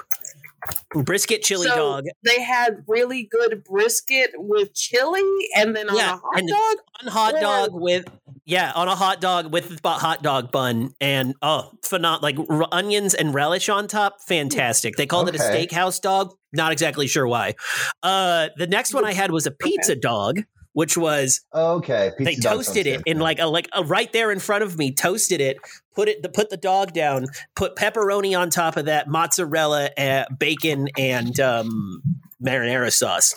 [0.93, 2.03] Brisket chili So, dog.
[2.23, 5.23] They had really good brisket with chili,
[5.55, 6.75] and then on Yeah, a hot and- dog.
[7.01, 8.05] on hot Or- dog with
[8.45, 13.13] yeah on a hot dog with hot dog bun and oh phenom- like r- onions
[13.13, 14.21] and relish on top?
[14.27, 14.95] Fantastic.
[14.95, 16.33] They called it a steakhouse dog?
[16.51, 17.55] Not exactly sure why.
[18.03, 20.41] Uh the next one i had was a pizza dog
[20.73, 24.39] which was okay, pizza they toasted it in like a like a, right there in
[24.39, 25.57] front of me toasted it
[25.95, 30.25] put it the put the dog down put pepperoni on top of that mozzarella uh,
[30.37, 32.01] bacon and um
[32.43, 33.35] marinara sauce.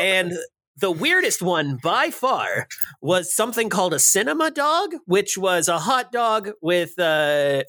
[0.00, 0.32] And
[0.76, 2.68] the weirdest one by far
[3.00, 7.62] was something called a cinema dog which was a hot dog with uh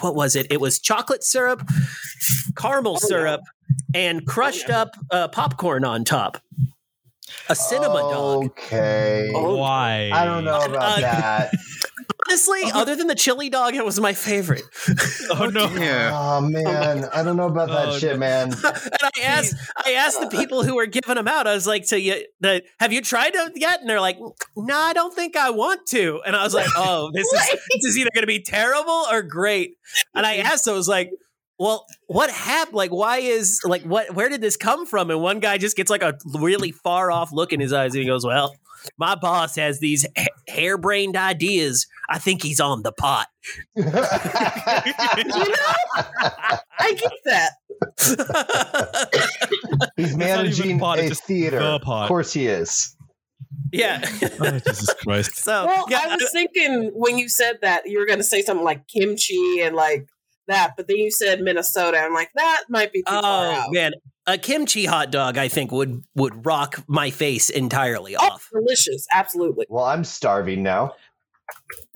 [0.00, 0.46] what was it?
[0.50, 1.68] It was chocolate syrup
[2.56, 3.40] caramel syrup
[3.94, 6.38] and crushed up uh, popcorn on top
[7.48, 9.30] a cinema dog Okay.
[9.32, 10.10] Why?
[10.12, 11.54] I don't know about Uh, that.
[12.26, 14.62] Honestly, other than the chili dog, it was my favorite.
[15.30, 15.68] Oh no.
[15.74, 16.10] Yeah.
[16.12, 18.18] Oh man, I don't know about that Oh, shit, no.
[18.18, 18.52] man.
[18.64, 19.54] and I asked,
[19.84, 21.46] I asked the people who were giving them out.
[21.46, 24.18] I was like, "So you, the, have you tried them yet?" And they're like,
[24.56, 27.84] "No, I don't think I want to." And I was like, "Oh, this is this
[27.84, 29.76] is either going to be terrible or great."
[30.14, 31.10] And I asked, I was like,
[31.58, 32.76] "Well, what happened?
[32.76, 34.14] Like, why is like what?
[34.14, 37.32] Where did this come from?" And one guy just gets like a really far off
[37.32, 38.54] look in his eyes, and he goes, "Well."
[38.98, 41.86] My boss has these ha- harebrained ideas.
[42.10, 43.28] I think he's on the pot.
[43.76, 43.92] You know,
[46.78, 47.52] I get that.
[49.96, 51.58] He's managing pot, a theater.
[51.60, 52.04] the pot.
[52.04, 52.94] Of course he is.
[53.72, 54.00] yeah.
[54.40, 55.36] Oh, Jesus Christ.
[55.36, 58.24] so Well, yeah, I was uh, thinking when you said that you were going to
[58.24, 60.06] say something like kimchi and like
[60.48, 61.98] that, but then you said Minnesota.
[61.98, 63.72] I'm like, that might be too far Oh out.
[63.72, 63.92] man,
[64.26, 68.48] a kimchi hot dog I think would would rock my face entirely Oh, off.
[68.52, 69.06] delicious!
[69.12, 69.66] Absolutely.
[69.68, 70.94] Well, I'm starving now.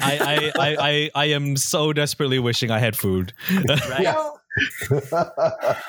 [0.01, 3.33] I, I, I, I, I am so desperately wishing I had food.
[3.51, 3.81] Right?
[4.01, 4.29] Yeah.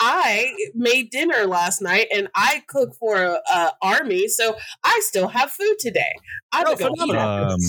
[0.01, 5.27] I made dinner last night, and I cooked for a, a army, so I still
[5.27, 6.11] have food today.
[6.51, 7.51] I'm Oh, gonna go eat phenomenal.
[7.53, 7.59] Um.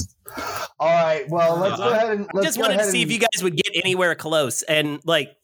[0.78, 1.28] All right.
[1.28, 3.18] Well, let's Uh, go ahead and let's Just go wanted to ahead see if you
[3.18, 5.36] guys would get anywhere close, and like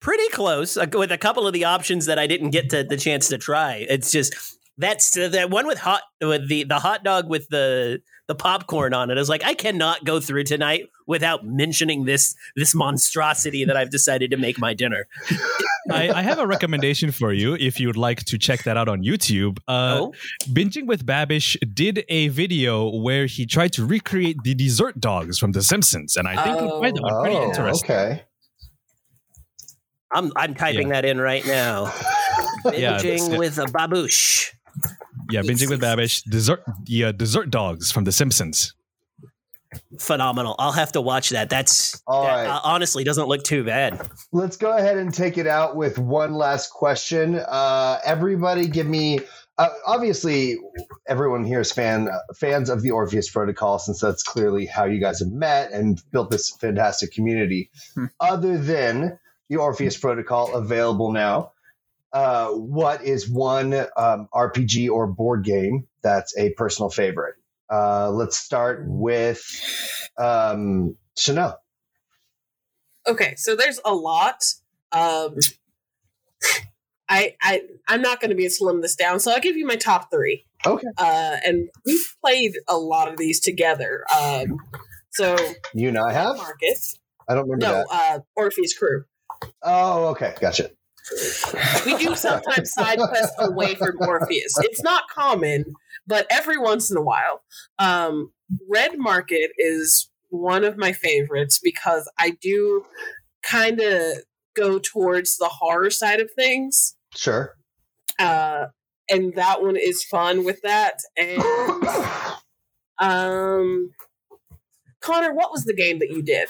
[0.00, 2.96] pretty close uh, with a couple of the options that I didn't get to the
[2.96, 3.86] chance to try.
[3.88, 4.34] It's just
[4.78, 8.00] that's uh, that one with hot with the the hot dog with the
[8.30, 9.16] the popcorn on it.
[9.16, 13.90] I was like, I cannot go through tonight without mentioning this this monstrosity that I've
[13.90, 15.08] decided to make my dinner.
[15.90, 19.02] I, I have a recommendation for you if you'd like to check that out on
[19.02, 19.58] YouTube.
[19.66, 20.14] Uh, oh,
[20.44, 25.50] Binging with Babish did a video where he tried to recreate the dessert dogs from
[25.50, 27.90] The Simpsons, and I think you'll find that one pretty Oh, interesting.
[27.90, 28.22] okay.
[30.12, 30.94] I'm I'm typing Yeah.
[30.94, 31.86] that in right now.
[32.64, 32.80] Binging
[33.26, 34.50] that's- with a baboosh.
[35.30, 38.74] Yeah, Binging with Babish, dessert, yeah, dessert dogs from The Simpsons.
[39.98, 40.56] Phenomenal.
[40.58, 41.48] I'll have to watch that.
[41.48, 42.46] That's All that, right.
[42.46, 44.00] uh, honestly doesn't look too bad.
[44.32, 47.36] Let's go ahead and take it out with one last question.
[47.36, 49.20] Uh, everybody, give me.
[49.58, 50.56] Uh, obviously,
[51.06, 55.20] everyone here is fan fans of the Orpheus Protocol, since that's clearly how you guys
[55.20, 57.70] have met and built this fantastic community.
[57.94, 58.06] Hmm.
[58.18, 59.18] Other than
[59.48, 61.52] the Orpheus Protocol, available now,
[62.12, 67.36] uh, what is one um, RPG or board game that's a personal favorite?
[67.72, 69.42] Uh, let's start with
[70.18, 71.60] um, Chanel.
[73.06, 74.42] Okay, so there's a lot.
[74.92, 75.36] Um,
[77.08, 79.56] I I I'm not going to be able to slim this down, so I'll give
[79.56, 80.46] you my top three.
[80.66, 80.86] Okay.
[80.98, 84.04] Uh, and we've played a lot of these together.
[84.20, 84.58] Um,
[85.10, 85.36] so
[85.74, 86.36] You and I have?
[86.36, 86.98] Marcus,
[87.28, 88.14] I don't remember no, that.
[88.16, 89.04] uh, Orpheus Crew.
[89.62, 90.34] Oh, okay.
[90.40, 90.70] Gotcha.
[91.86, 94.54] We do sometimes side quest away from Orpheus.
[94.58, 95.64] It's not common,
[96.06, 97.42] but every once in a while.
[97.78, 98.32] Um,
[98.68, 102.84] Red Market is one of my favorites because I do
[103.42, 104.18] kind of
[104.54, 106.96] go towards the horror side of things.
[107.14, 107.56] Sure.
[108.18, 108.66] Uh,
[109.08, 110.98] and that one is fun with that.
[111.16, 111.42] And
[113.00, 113.90] um,
[115.00, 116.48] Connor, what was the game that you did?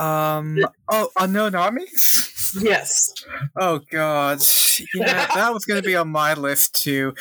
[0.00, 0.58] Um.
[0.90, 2.52] Oh, Unknown Armies.
[2.60, 3.12] Yes,
[3.58, 4.40] Oh God.
[4.94, 7.14] Yeah, that was going to be on my list too.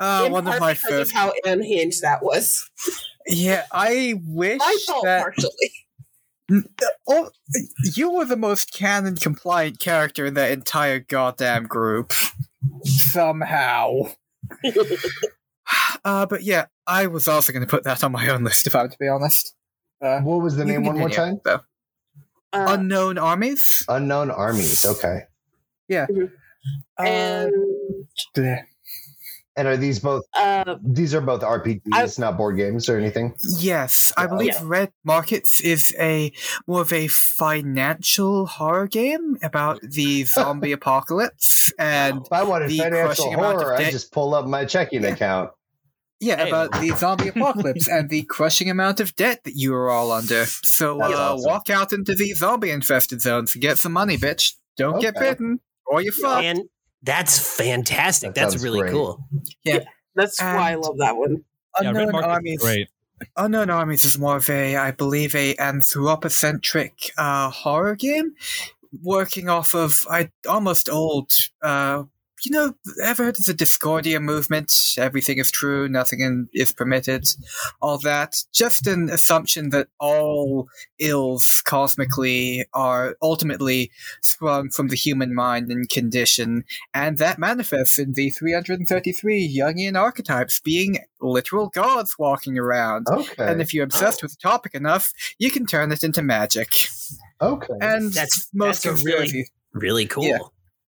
[0.00, 1.12] Uh, in one of my first.
[1.12, 2.68] of how unhinged that was.
[3.26, 6.64] Yeah, I wish I fault, that partially.
[7.08, 7.30] oh,
[7.94, 12.12] you were the most canon compliant character in that entire goddamn group.
[12.84, 14.08] Somehow.
[16.04, 18.74] uh, but yeah, I was also going to put that on my own list if
[18.74, 19.54] I'm to be honest.
[20.00, 21.40] Uh, What was the name one more time?
[21.44, 21.60] though.
[22.52, 23.84] Uh, Unknown Armies.
[23.88, 24.84] Unknown Armies.
[24.84, 25.20] Okay.
[25.90, 26.06] Uh,
[27.04, 27.52] and
[28.36, 28.62] bleh.
[29.54, 30.24] And are these both?
[30.34, 33.34] uh, These are both RPGs, I- not board games or anything.
[33.58, 34.60] Yes, I believe Yeah.
[34.64, 36.32] Red Markets is a
[36.66, 42.78] more of a financial horror game about the zombie apocalypse and If I wanted The
[42.78, 45.10] financial crushing amount of horror, I just pull up my checking Yeah.
[45.10, 45.50] account.
[46.22, 46.48] Yeah, Hey.
[46.48, 50.46] about the zombie apocalypse and the crushing amount of debt that you are all under.
[50.46, 51.44] So uh, awesome.
[51.44, 54.54] walk out into the zombie infested zones to get some money, bitch.
[54.76, 56.42] Don't get bitten or you're fuck.
[56.44, 56.62] And
[57.02, 58.34] that's fantastic.
[58.34, 58.92] That that's really great.
[58.92, 59.18] cool.
[60.14, 61.44] that's why I love that one.
[61.78, 62.60] Unknown Market's Armies.
[62.62, 62.88] great.
[63.36, 68.34] Unknown Armies is more of a, I believe, a anthropocentric uh, horror game,
[69.02, 71.32] working off of I almost old.
[71.60, 72.04] Uh,
[72.44, 74.72] you know, ever heard of the Discordia movement?
[74.98, 77.26] Everything is true, nothing in, is permitted,
[77.80, 78.42] all that.
[78.52, 80.68] Just an assumption that all
[80.98, 83.90] ills cosmically are ultimately
[84.20, 86.64] sprung from the human mind and condition,
[86.94, 93.06] and that manifests in the 333 Jungian archetypes being literal gods walking around.
[93.08, 93.44] Okay.
[93.46, 96.72] And if you're obsessed with the topic enough, you can turn it into magic.
[97.40, 97.74] okay.
[97.80, 100.24] And That's- most that's a really- Really cool.
[100.24, 100.38] Yeah.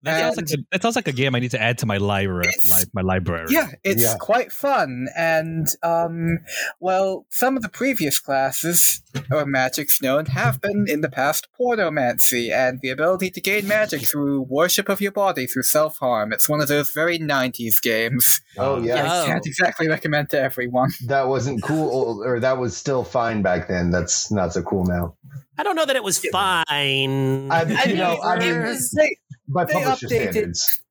[0.02, 1.98] That sounds, like a, that sounds like a game I need to add to my
[1.98, 2.48] library.
[2.48, 3.46] It's- Like my library.
[3.50, 4.16] Yeah, it's Yeah.
[4.18, 5.08] quite fun.
[5.16, 6.38] And, um,
[6.80, 12.50] well, some of the previous classes, or magics known, have been in the past pornomancy
[12.50, 16.32] and the ability to gain magic through worship of your body through self harm.
[16.32, 18.40] It's one of those very 90s games.
[18.56, 19.22] oh yeah, Yeah.
[19.22, 20.90] I can't exactly recommend to everyone.
[21.06, 23.90] that wasn't cool, or that was still fine back then.
[23.90, 25.14] That's not so cool now.
[25.58, 26.64] I don't know that it was fine.
[26.70, 29.16] I, I you know, I mean, They,
[29.52, 30.82] by they publisher updated- standards.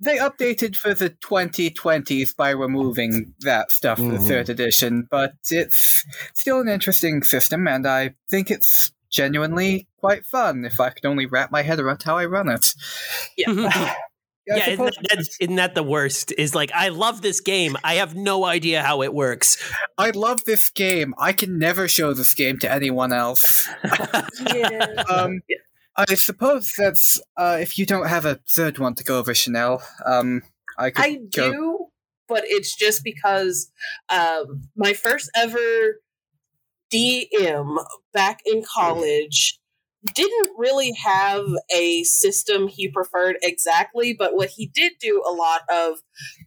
[0.00, 4.18] they updated for the 2020s by removing that stuff for Mhm.
[4.20, 6.04] the third edition, but it's
[6.34, 11.26] still an interesting system, and I think it's genuinely quite fun if I could only
[11.26, 12.74] wrap my head around how I run it.
[13.36, 13.46] Yeah.
[14.50, 16.32] I yeah, isn't that, that's, isn't that the worst?
[16.38, 17.76] Is like, I love this game.
[17.84, 19.58] I have no idea how it works.
[19.98, 21.12] I love this game.
[21.18, 23.68] I can never show this game to anyone else.
[24.54, 24.86] Yeah.
[25.10, 25.40] Um,
[25.98, 29.82] I suppose that's uh, if you don't have a third one to go over, Chanel.
[30.06, 30.42] Um,
[30.78, 31.52] I could I go.
[31.52, 31.86] do,
[32.28, 33.72] but it's just because
[34.08, 36.00] um, my first ever
[36.92, 37.84] DM
[38.14, 39.58] back in college
[40.14, 41.44] didn't really have
[41.74, 45.98] a system he preferred exactly, but what he did do a lot of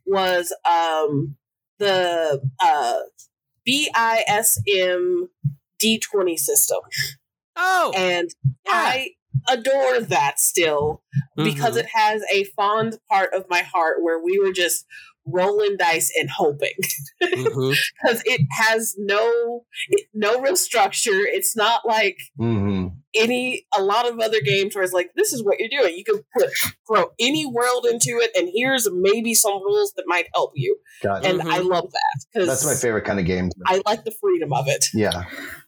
[0.05, 1.35] was um,
[1.77, 2.99] the uh,
[3.67, 5.27] BISM
[5.83, 6.79] D20 system.
[7.57, 8.29] Oh, And
[8.65, 8.71] Yeah.
[8.73, 9.09] I
[9.49, 11.01] adore that still
[11.35, 11.79] because Mhm.
[11.79, 14.85] it has a fond part of my heart where we were just
[15.25, 16.73] rolling dice and hoping
[17.19, 19.65] because it has no
[20.13, 24.93] no real structure it's not like hmm any a lot of other games where it's
[24.93, 26.49] like this is what you're doing you can put
[26.87, 31.23] throw any world into it and here's maybe some rules that might help you Got
[31.23, 31.29] it.
[31.29, 33.49] and i love that because That's my favorite kind of game.
[33.67, 35.25] i like the freedom of it Yeah.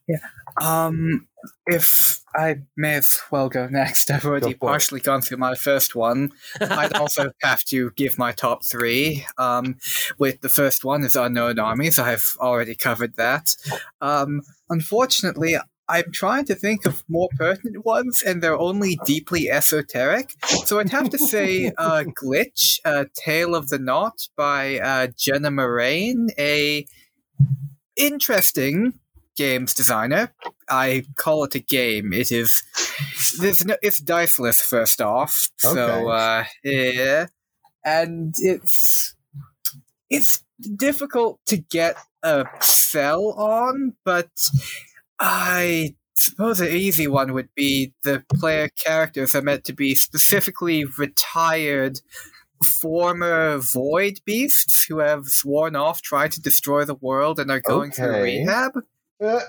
[0.07, 0.17] Yeah.
[0.61, 1.27] Um,
[1.67, 4.59] if I may as well go next, I've already Go for it.
[4.59, 6.31] partially gone through my first one.
[6.59, 9.25] I'd also have to give my top three.
[9.37, 9.75] Um,
[10.17, 11.99] with the first one is Unknown Armies.
[11.99, 13.55] I've already covered that.
[14.01, 15.57] Um, unfortunately,
[15.89, 20.33] I'm trying to think of more pertinent ones, and they're only deeply esoteric.
[20.65, 25.51] So I'd have to say uh, Glitch, uh, Tale of the Knot by uh, Jenna
[25.51, 26.87] Moran, a
[27.95, 28.93] interesting
[29.35, 30.33] games designer.
[30.69, 32.13] I call it a game.
[32.13, 32.63] It is
[33.39, 35.49] there's no it's diceless first off.
[35.63, 35.73] Okay.
[35.73, 37.27] So uh yeah.
[37.85, 39.15] And it's
[40.09, 40.43] it's
[40.77, 44.29] difficult to get a sell on, but
[45.19, 50.85] I suppose an easy one would be the player characters are meant to be specifically
[50.85, 51.99] retired
[52.63, 57.91] former void beasts who have sworn off trying to destroy the world and are going
[57.91, 58.21] through Okay.
[58.21, 58.71] rehab.
[59.23, 59.39] Uh,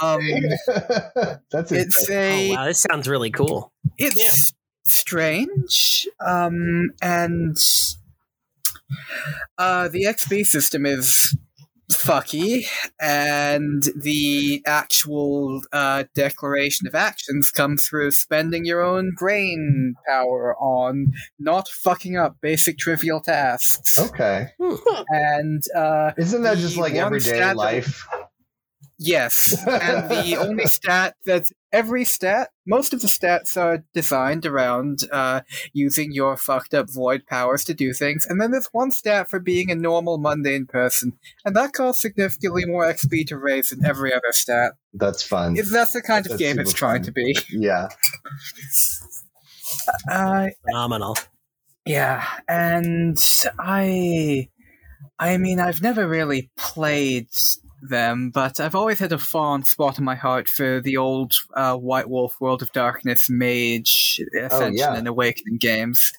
[0.00, 0.20] Um,
[1.50, 2.14] That's it's interesting.
[2.16, 3.72] a Oh, wow, this sounds really cool.
[3.98, 4.54] it's
[4.86, 7.58] strange um and
[9.58, 11.36] uh the xp system is
[11.92, 12.66] fucky
[13.00, 21.12] and the actual uh declaration of actions comes through spending your own brain power on
[21.38, 24.48] not fucking up basic trivial tasks Okay.
[25.10, 28.06] and uh Isn't that just like everyday stat that- life?
[28.98, 35.04] Yes, and the only stat that every stat, most of the stats are designed around
[35.12, 35.42] uh,
[35.72, 39.38] using your fucked up void powers to do things, and then there's one stat for
[39.38, 41.12] being a normal mundane person,
[41.44, 44.72] and that costs significantly more XP to raise than every other stat.
[44.92, 45.56] That's fun.
[45.56, 47.04] If that's the kind of game it's trying fun.
[47.04, 47.36] to be.
[47.50, 47.88] Yeah.
[50.10, 51.16] Uh, Phenomenal.
[51.86, 53.16] Yeah, and
[53.58, 54.48] I
[55.18, 57.28] I mean I've never really played
[57.82, 61.76] them, but I've always had a fond spot in my heart for the old uh,
[61.76, 64.94] White Wolf World of Darkness Mage Ascension yeah.
[64.94, 66.12] and Awakening games.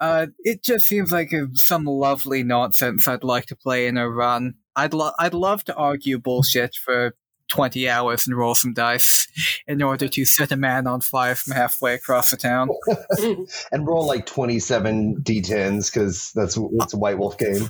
[0.00, 4.08] Uh, it just seems like uh, some lovely nonsense I'd like to play in a
[4.08, 4.54] run.
[4.74, 7.14] I'd lo- I'd love to argue bullshit for
[7.48, 9.28] 20 hours and roll some dice
[9.66, 12.68] in order to set a man on fire from halfway across the town.
[13.72, 17.68] And roll like 27 d10s because that's it's a White Wolf game.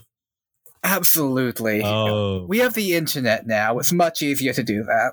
[0.86, 1.82] Absolutely.
[1.84, 3.78] Oh, We have the internet now.
[3.80, 5.12] It's much easier to do that.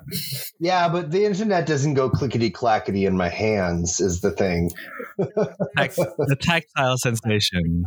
[0.60, 4.70] Yeah, but the internet doesn't go clickety clackety in my hands, is the thing.
[5.18, 7.84] the tactile sensation.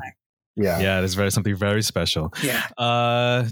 [0.58, 0.80] Yeah.
[0.80, 2.34] Yeah, it is very something very special.
[2.44, 2.68] Yeah.
[2.78, 3.48] Uh,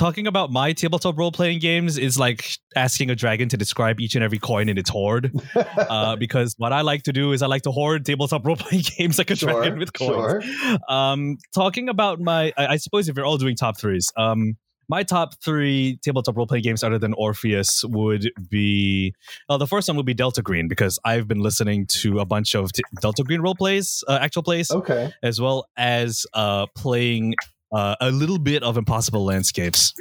[0.00, 4.14] talking about my tabletop role playing games is like asking a dragon to describe each
[4.14, 5.30] and every coin in its hoard.
[5.90, 8.84] Uh, because what I like to do is I like to hoard tabletop role playing
[8.96, 9.52] games like a sure.
[9.52, 10.44] dragon with coins.
[10.44, 10.78] Sure.
[10.88, 14.56] Um, talking about my, I, I suppose if you're all doing top threes, um,
[14.88, 19.12] my top three tabletop role playing games other than Orpheus would be,
[19.48, 22.54] well, the first one would be Delta Green because I've been listening to a bunch
[22.54, 25.12] of t- Delta Green role plays, uh, actual plays, Okay.
[25.22, 27.34] as well as uh, playing
[27.72, 29.94] uh, a little bit of Impossible Landscapes.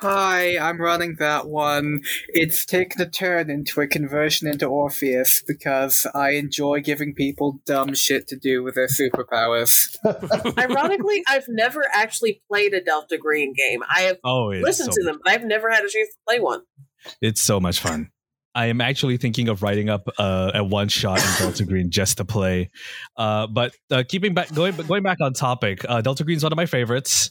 [0.00, 2.02] Hi, I'm running that one.
[2.28, 7.94] It's taken a turn into a conversion into Orpheus because I enjoy giving people dumb
[7.94, 9.96] shit to do with their superpowers.
[10.58, 13.80] Ironically, I've never actually played a Delta Green game.
[13.92, 16.38] I have Oh, listened so, to them, but I've never had a chance to play
[16.38, 16.62] one.
[17.20, 18.10] it's so much fun.
[18.58, 22.16] I am actually thinking of writing up uh, a one shot in Delta Green just
[22.16, 22.70] to play.
[23.16, 26.50] Uh, but uh, keeping back, going going back on topic, uh, Delta Green is one
[26.50, 27.30] of my favorites.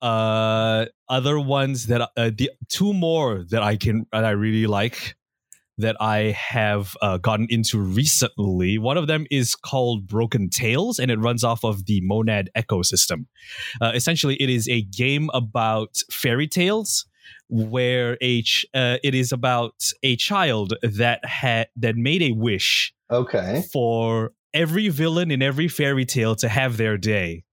[0.00, 5.16] Uh, other ones that uh, the two more that I can that I really like
[5.78, 8.78] that I have gotten into recently.
[8.78, 13.26] One of them is called Broken Tales, and it runs off of the Monad ecosystem.
[13.82, 17.06] Essentially, it is a game about fairy tales
[17.48, 22.92] where a ch- uh, it is about a child that had that made a wish
[23.10, 23.62] Okay.
[23.72, 27.44] for every villain in every fairy tale to have their day.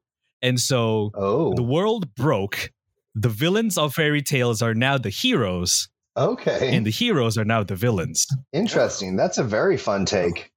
[0.42, 1.54] And so Oh.
[1.56, 2.72] the world broke.
[3.16, 6.76] The villains of fairy tales are now the heroes, Okay.
[6.76, 8.26] and the heroes are now the villains.
[8.54, 9.16] Interesting.
[9.18, 10.52] That's a very fun take.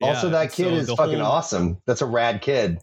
[0.00, 1.78] also, that kid so is fucking whole- awesome.
[1.86, 2.78] That's a rad kid.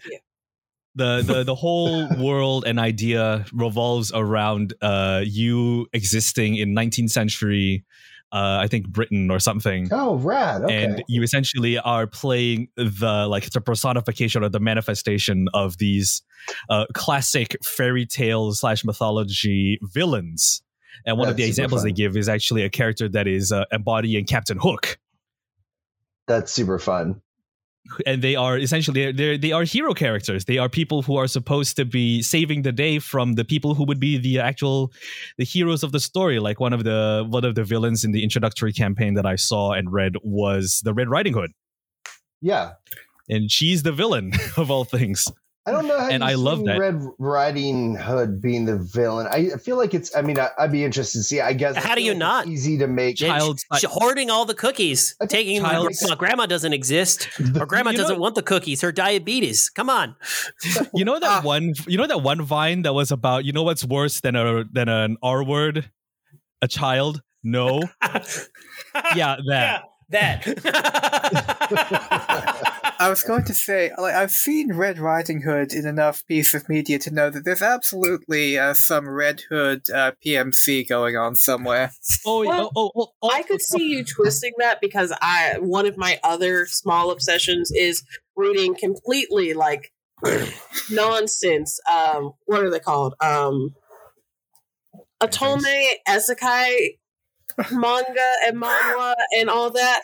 [0.99, 7.83] The the the whole world and idea revolves around uh you existing in 19th century
[8.31, 10.61] uh i think britain or something Oh, rad.
[10.63, 10.83] Okay.
[10.83, 16.21] and you essentially are playing the like the personification or the manifestation of these
[16.69, 20.61] uh classic fairy tale slash mythology villains
[21.05, 24.25] and one of the examples they give is actually a character that is uh, embodying
[24.25, 24.99] captain hook
[26.27, 27.21] That's super fun.
[28.05, 30.45] And they are essentially they they are hero characters.
[30.45, 33.83] They are people who are supposed to be saving the day from the people who
[33.85, 34.91] would be the actual
[35.37, 36.39] the heroes of the story.
[36.39, 39.71] Like one of the one of the villains in the introductory campaign that I saw
[39.73, 41.51] and read was the Red Riding Hood,
[42.41, 42.71] Yeah.
[43.27, 45.27] and she's the villain of all things.
[45.69, 46.79] I don't know how And you I love that.
[46.79, 49.27] Red Riding Hood being the villain.
[49.27, 50.15] I feel like it's.
[50.15, 51.39] I mean, I, I'd be interested to see.
[51.41, 51.75] I guess.
[51.77, 52.47] I How do you like not?
[52.47, 53.17] Easy to make.
[53.17, 57.27] Child- Sh- hoarding all the cookies, taking child- well, grandma doesn't exist,
[57.59, 58.81] or grandma doesn't want the cookies.
[58.81, 59.69] Her diabetes.
[59.69, 60.15] Come on.
[60.93, 61.41] You know that Ah.
[61.45, 61.73] one.
[61.87, 63.45] You know that one vine that was about.
[63.45, 65.89] You know what's worse than a than an R word?
[66.61, 67.21] A child?
[67.43, 67.81] No.
[69.15, 69.83] Yeah, that.
[70.09, 70.45] That.
[73.01, 76.67] I was going to say, like, I've seen Red Riding Hood in enough piece of
[76.67, 81.91] media to know that there's absolutely uh, some Red Hood uh, PMC going on somewhere.
[82.25, 85.97] Oh, Well, oh, oh, oh, I could see you twisting that because I one of
[85.97, 88.03] my other small obsessions is
[88.35, 89.91] reading completely like
[90.91, 91.79] nonsense.
[91.89, 93.15] Um, what are they called?
[93.21, 93.75] Um,
[95.21, 96.97] Otome Isekai
[97.71, 100.03] manga and manhwa and all that.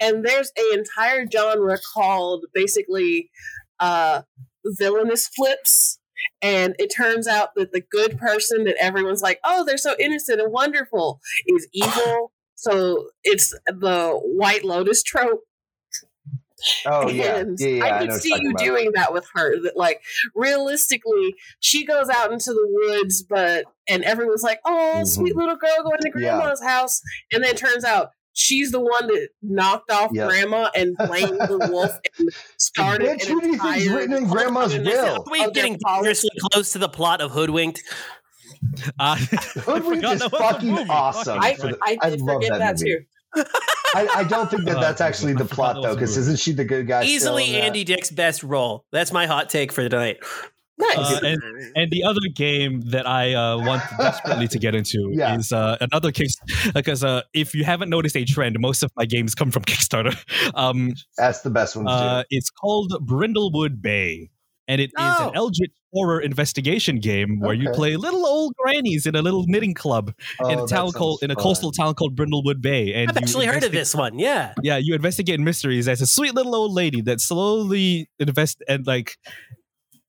[0.00, 3.30] And there's an entire genre called basically
[3.80, 4.22] uh,
[4.64, 5.98] villainous flips.
[6.40, 10.40] And it turns out that the good person that everyone's like, oh, they're so innocent
[10.40, 12.32] and wonderful, is evil.
[12.54, 15.42] So it's the White Lotus trope.
[16.86, 17.84] Oh yeah, and yeah, yeah.
[17.84, 18.76] I I could know what see you're you talking about.
[18.76, 19.60] doing that with her.
[19.62, 20.00] That like
[20.34, 25.38] realistically, she goes out into the woods, but and everyone's like, "Oh, sweet Mhm.
[25.38, 26.36] little girl going to Yeah.
[26.38, 27.00] grandma's house,"
[27.32, 30.28] and then it turns out she's the one that knocked off Yep.
[30.28, 33.08] grandma and blamed the wolf and started.
[33.18, 35.24] Bitch, who do you think's entire written in grandma's will?
[35.30, 36.04] We Of getting policy.
[36.04, 37.82] dangerously close to the plot of Hoodwinked?
[38.98, 39.16] Uh,
[39.64, 40.90] Hoodwinked forgot is that fucking movie.
[40.90, 41.38] awesome.
[41.40, 42.98] I, For the- I I love forget that that, movie.
[42.98, 43.44] too.
[43.96, 46.64] I, I don't think that Uh, that's actually the plot though, because isn't she the
[46.64, 47.04] good guy?
[47.04, 47.62] Easily in?
[47.64, 48.84] Andy Dick's best role.
[48.92, 50.18] That's my hot take for tonight.
[50.78, 50.98] Nice.
[50.98, 51.42] Uh, and,
[51.74, 55.34] and the other game that I uh, want desperately to get into Yeah.
[55.38, 56.28] is uh, another kick
[56.74, 60.14] because uh, if you haven't noticed a trend, most of my games come from Kickstarter.
[60.54, 64.28] Um, That's the best one uh, it's called Brindlewood Bay,
[64.68, 65.28] and it is Oh.
[65.30, 69.72] an Eldritch horror investigation game where you play little old grannies in a little knitting
[69.74, 70.48] club do.
[70.48, 72.92] in Oh, a town sounds called in a coastal town called Brindlewood Bay.
[72.94, 74.18] And I've actually heard of this one.
[74.18, 74.52] Yeah.
[74.62, 79.16] yeah, you investigate mysteries as a sweet little old lady that slowly invest and like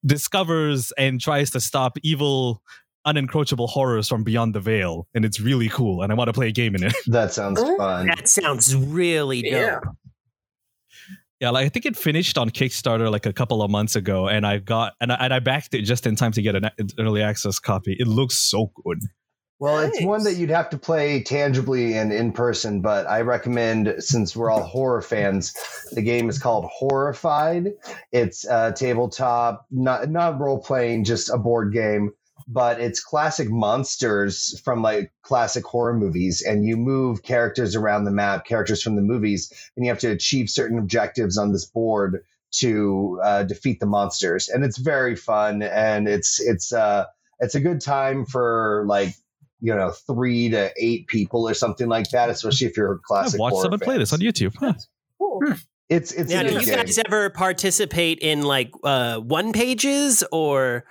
[0.05, 2.62] discovers and tries to stop evil
[3.05, 6.49] unencroachable horrors from beyond the veil and it's really cool and i want to play
[6.49, 8.08] a game in it That sounds Oh, fun.
[8.08, 9.51] That sounds really dope.
[9.53, 9.80] yeah.
[11.39, 14.45] Yeah like i think it finished on kickstarter like a couple of months ago and
[14.45, 16.89] i got and i, and I backed it just in time to get an an
[16.99, 17.95] early access copy.
[17.99, 18.99] It looks so good.
[19.59, 23.95] Well, it's one that you'd have to play tangibly and in person, but I recommend
[23.99, 25.53] since we're all horror fans,
[25.91, 27.73] the game is called Horrified.
[28.11, 32.11] It's a tabletop, not not role playing, just a board game,
[32.47, 38.11] but it's classic monsters from like classic horror movies, and you move characters around the
[38.11, 42.23] map, characters from the movies, and you have to achieve certain objectives on this board
[42.51, 47.05] to uh, defeat the monsters, and it's very fun, and it's it's uh
[47.39, 49.13] it's a good time for like
[49.59, 53.01] you know three to eight people or something like that especially if you're a i've
[53.01, 54.73] classic watched horror someone play this on youtube Huh.
[55.17, 55.41] Cool.
[55.89, 56.75] it's it's Now, do you game.
[56.75, 60.85] guys ever participate in like uh, one pages or?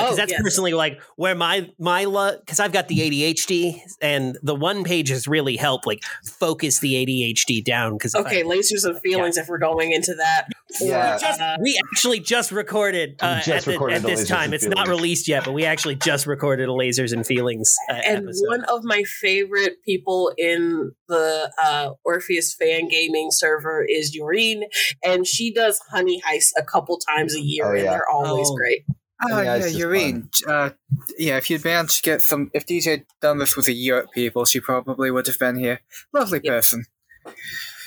[0.00, 0.42] Because Oh, that's yes.
[0.42, 5.56] personally like where my my because I've got the ADHD and the one pages really
[5.56, 6.02] help like
[6.38, 7.94] focus the ADHD down.
[7.94, 9.36] Because Okay, lasers and feelings.
[9.36, 10.46] If we're going into that,
[10.80, 11.18] Yeah.
[11.18, 14.46] just, we actually just recorded, uh, just at, the- at this time.
[14.46, 17.94] and It's not released yet, but we actually just recorded a lasers and feelings uh,
[17.94, 18.46] and episode.
[18.48, 24.62] one of my favorite people in the uh, Orpheus fan gaming server is Yoreen,
[25.04, 27.90] and she does Honey Heist a couple times a year, Oh, and yeah.
[27.90, 28.54] they're always Oh.
[28.56, 28.84] great.
[29.30, 30.28] Oh, Yeah, yeah, it's just Eurene.
[30.48, 30.70] Uh,
[31.18, 34.10] yeah, if you'd managed to get some, if DJ had done this with a Europe
[34.12, 35.80] people, she probably would have been here.
[36.12, 36.52] Lovely Yep.
[36.54, 36.84] person.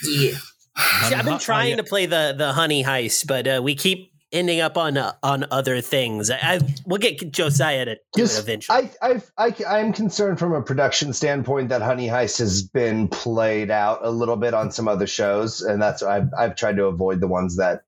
[0.04, 0.32] Yeah,
[1.08, 4.60] See, I've been trying to play the the honey heist, but uh, we keep ending
[4.60, 6.30] up on uh, on other things.
[6.30, 8.90] I, I we'll get Josiah to do Just- it eventually.
[9.02, 13.72] I, I, I, I'm concerned from a production standpoint that Honey Heist has been played
[13.72, 17.20] out a little bit on some other shows, and that's I've, I've tried to avoid
[17.22, 17.84] the ones that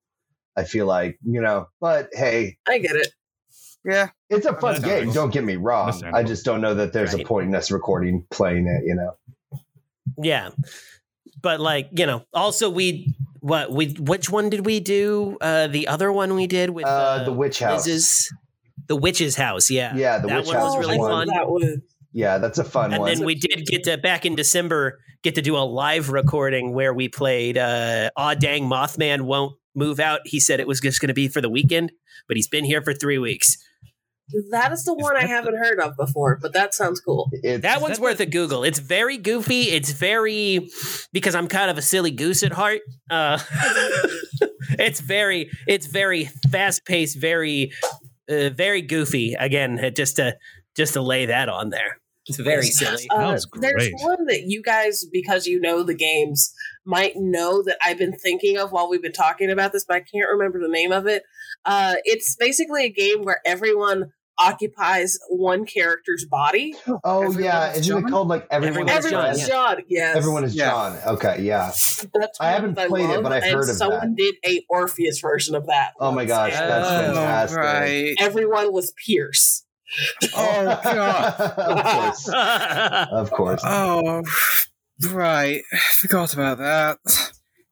[0.56, 1.68] I feel like you know.
[1.82, 3.08] But hey, I get it.
[3.88, 4.10] Yeah.
[4.30, 5.06] it's a fun Understandable.
[5.06, 5.14] game.
[5.14, 6.00] Don't get me wrong.
[6.14, 7.24] I just don't know that there's Right.
[7.24, 8.84] a point in us recording playing it.
[8.86, 9.60] You know.
[10.22, 10.50] yeah,
[11.42, 15.38] but like you know, also we what we which one did we do?
[15.40, 17.86] Uh, the other one we did with Uh, the Witch House.
[17.88, 18.30] Liz's-
[18.88, 19.70] the witch's house.
[19.70, 21.12] Yeah, Yeah, the that Witch one House was really one.
[21.12, 21.28] fun.
[21.28, 21.80] That was
[22.14, 23.12] Yeah, that's a fun and one.
[23.12, 26.74] And then we did get to back in December get to do a live recording
[26.74, 30.22] where we played uh Aw Dang Mothman won't move out.
[30.26, 31.92] He said it was just going to be for the weekend,
[32.30, 33.58] but he's been here for three weeks.
[34.52, 37.30] That is the one I haven't heard of before, but that sounds cool.
[37.32, 38.64] It's, That one's that worth a Google.
[38.64, 39.64] It's very goofy.
[39.64, 40.70] It's very
[41.14, 42.82] because I'm kind of a silly goose at heart.
[43.10, 43.40] Uh,
[44.80, 47.72] it's very it's very fast paced, very
[48.30, 49.34] uh, very goofy.
[49.34, 50.36] Again, uh, just to
[50.76, 52.00] just to lay that on there.
[52.28, 53.08] It's very silly.
[53.10, 56.54] Uh, Sounds there's one that you guys, because you know the games,
[56.84, 60.00] might know that I've been thinking of while we've been talking about this, but I
[60.00, 61.24] can't remember the name of it.
[61.66, 66.76] Uh, it's basically a game where everyone occupies one character's body.
[67.04, 68.88] oh Everyone yeah, is isn't it called like everyone?
[68.90, 69.76] Everyone is is John, Everyone's John?
[69.78, 69.86] John.
[69.90, 70.70] Yes, Everyone is Yeah.
[70.72, 70.98] John.
[71.08, 71.66] Okay, yeah.
[72.14, 73.74] That's I haven't that played it, love, but I've heard of it.
[73.76, 74.16] someone that.
[74.16, 75.92] did a Orpheus version of that.
[76.00, 77.58] Oh my gosh, and that's Oh, fantastic.
[77.58, 78.16] right.
[78.20, 79.64] Everyone was Pierce.
[80.36, 81.34] Oh, God.
[81.58, 82.30] of course,
[83.12, 83.62] of course.
[83.66, 84.24] Oh,
[85.12, 85.62] right.
[85.94, 86.98] Forgot about that.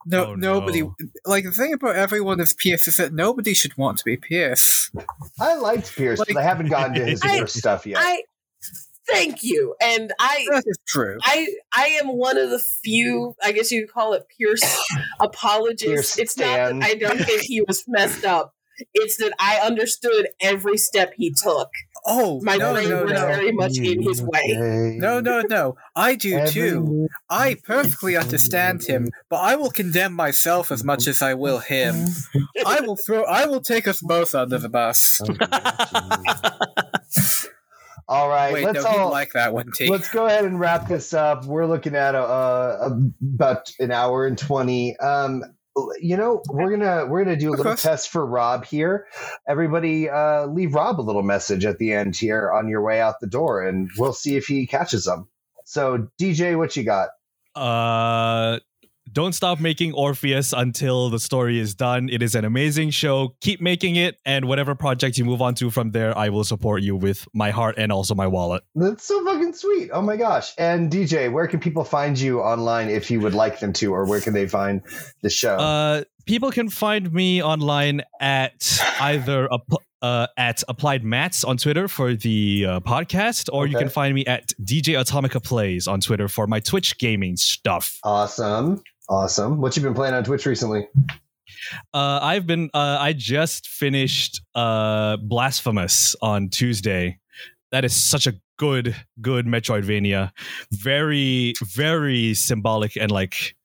[0.05, 0.81] No, Oh, nobody.
[0.83, 0.95] no.
[1.25, 4.91] Like the thing about everyone is Pierce is that nobody should want to be Pierce.
[5.39, 7.97] I liked Pierce, but I haven't gotten to his I- worst stuff yet.
[7.99, 8.21] I
[9.09, 11.17] thank you, and I That is true.
[11.23, 14.63] I I am one of the few, I guess you could call it Pierce
[15.19, 16.15] apologists.
[16.15, 16.45] Pierce it's not
[16.79, 16.83] that.
[16.83, 18.53] I don't think he was messed up.
[18.93, 21.69] It's that I understood every step he took.
[22.07, 23.25] Oh, My no, brain no, was no.
[23.25, 24.97] very much in his way.
[24.99, 25.75] No, no, no.
[25.95, 27.07] I do too.
[27.29, 32.05] I perfectly understand him, but I will condemn myself as much as I will him.
[32.65, 33.23] I will throw.
[33.23, 35.19] I will take us both under the bus.
[38.07, 39.89] All right, Wait, let's no, all like that, wouldn't he?
[39.89, 41.45] let's go ahead and wrap this up.
[41.45, 42.99] We're looking at a, a,
[43.33, 44.95] about an hour and twenty.
[44.97, 45.43] Um,
[46.01, 47.83] you know, we're gonna we're gonna do a Of little course.
[47.83, 49.07] test for Rob here.
[49.47, 53.19] Everybody, uh, leave Rob a little message at the end here on your way out
[53.21, 55.27] the door, and we'll see if he catches them.
[55.65, 57.09] So, DJ, what you got?
[57.55, 58.59] Uh,
[59.15, 62.09] don't stop making Orpheus until the story is done.
[62.11, 63.33] It is an amazing show.
[63.39, 66.83] Keep making it, and whatever project you move on to from there, I will support
[66.83, 68.63] you with my heart and also my wallet.
[68.75, 69.89] That's so fucking sweet.
[69.93, 70.53] Oh my gosh.
[70.57, 74.05] And DJ, where can people find you online if you would like them to, or
[74.05, 74.81] where can they find
[75.21, 75.55] the show?
[75.55, 81.87] Uh, people can find me online at either app- uh, at Applied Mats on Twitter
[81.87, 86.27] for the uh, podcast, or you can find me at DJ Atomica Plays on Twitter
[86.27, 87.97] for my Twitch gaming stuff.
[88.03, 88.83] awesome.
[89.09, 89.61] Awesome.
[89.61, 90.87] What you been playing on Twitch recently?
[91.93, 97.17] Uh, I've been uh, I just finished uh, Blasphemous on Tuesday.
[97.71, 100.31] That is such a good, good Metroidvania.
[100.71, 103.55] Very, very symbolic and like.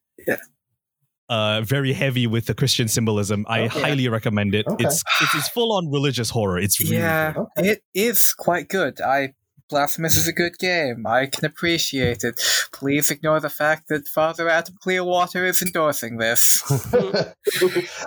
[1.31, 3.45] Uh, very heavy with the Christian symbolism.
[3.47, 3.81] I Okay.
[3.81, 4.67] highly recommend it.
[4.67, 4.83] Okay.
[4.85, 6.59] It's it's, it's full on religious horror.
[6.59, 7.69] It's really yeah, Okay.
[7.71, 8.99] it is quite good.
[9.01, 9.33] I
[9.69, 11.07] Blasphemous is a good game.
[11.07, 12.35] I can appreciate it.
[12.73, 16.61] Please ignore the fact that Father Adam Clearwater is endorsing this.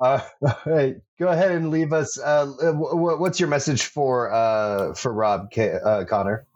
[0.00, 2.20] Uh, all right, go ahead and leave us.
[2.22, 6.46] Uh, w- w- what's your message for uh, for Rob K- uh, Connor?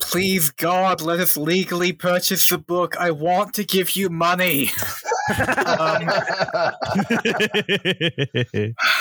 [0.00, 2.96] Please, God, let us legally purchase the book.
[2.98, 4.70] I want to give you money.
[5.30, 6.08] Um,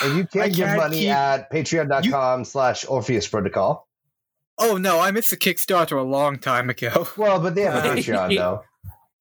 [0.01, 3.87] and you can I give can't money keep- at patreon.com slash Orpheus Protocol.
[4.59, 7.07] Oh no, I missed the Kickstarter a long time ago.
[7.15, 8.63] Well, but they have a Patreon though.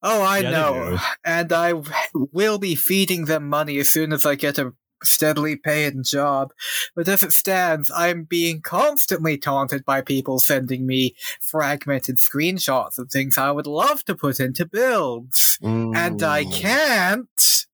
[0.02, 0.98] Oh, I Yeah, know.
[1.24, 1.74] And I
[2.14, 4.72] will be feeding them money as soon as I get a
[5.02, 6.52] steadily paying job.
[6.94, 13.10] But as it stands, I'm being constantly taunted by people sending me fragmented screenshots of
[13.10, 15.58] things I would love to put into builds.
[15.62, 16.52] And I Mm.
[16.54, 17.66] can't.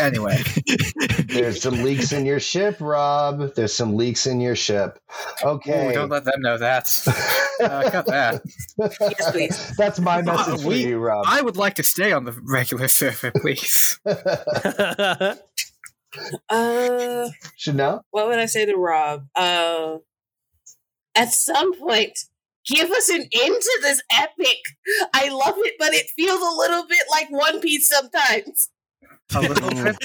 [0.00, 0.42] Anyway,
[1.28, 3.54] There's some leaks in your ship, Rob.
[3.54, 4.98] There's some leaks in your ship.
[5.44, 5.90] Okay.
[5.90, 6.90] Ooh, don't let them know that.
[7.62, 8.42] Uh, cut that.
[9.00, 9.76] Yes, please.
[9.76, 11.24] That's my message for we- you, Rob.
[11.28, 14.00] I would like to stay on the regular server, please.
[16.48, 18.04] Uh, Chanel?
[18.10, 19.26] what would I say to Rob?
[19.34, 19.98] Uh,
[21.14, 22.18] at some point,
[22.66, 24.58] give us an end to this epic.
[25.12, 28.70] I love it, but it feels a little bit like One Piece sometimes.
[29.34, 29.96] A little bit.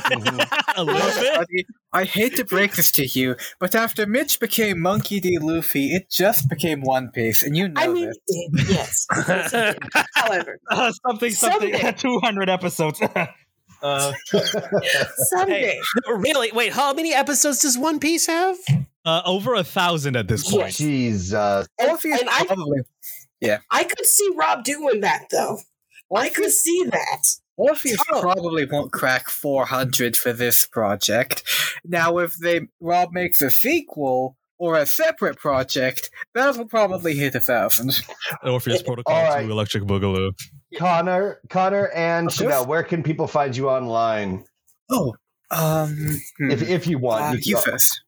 [0.77, 1.35] a little bit.
[1.35, 5.37] Buddy, I hate to break this to you, but after Mitch became Monkey D.
[5.39, 8.11] Luffy, it just became One Piece, and you know I mean,
[8.55, 8.67] this.
[8.69, 9.07] yes.
[10.15, 11.73] However, Uh, something, something.
[11.73, 11.91] Someday.
[11.97, 13.01] 200 episodes.
[13.81, 14.13] Uh,
[15.29, 15.79] someday.
[16.07, 16.51] really?
[16.51, 18.57] Wait, how many episodes does One Piece have?
[19.05, 20.73] Uh, over a thousand at this point.
[20.73, 21.67] Jesus.
[21.79, 22.81] And, Orpheus and I, probably,
[23.41, 23.59] yeah.
[23.71, 25.59] I could see Rob doing that, though.
[26.15, 27.23] I could see that.
[27.57, 28.21] Orpheus Oh.
[28.21, 31.43] probably won't crack 400 for this project.
[31.85, 37.39] Now, if they Rob makes a sequel or a separate project, that'll probably hit a
[37.39, 37.99] thousand.
[38.43, 39.45] Orpheus Protocol All right.
[39.45, 40.31] 2 Electric Boogaloo.
[40.77, 42.33] Connor, Connor, and Of.
[42.33, 44.45] Chanel, where can people find you online?
[44.91, 45.15] Oh,
[45.51, 46.51] um, hmm.
[46.51, 48.01] If, if you want, Uh, you you can- first.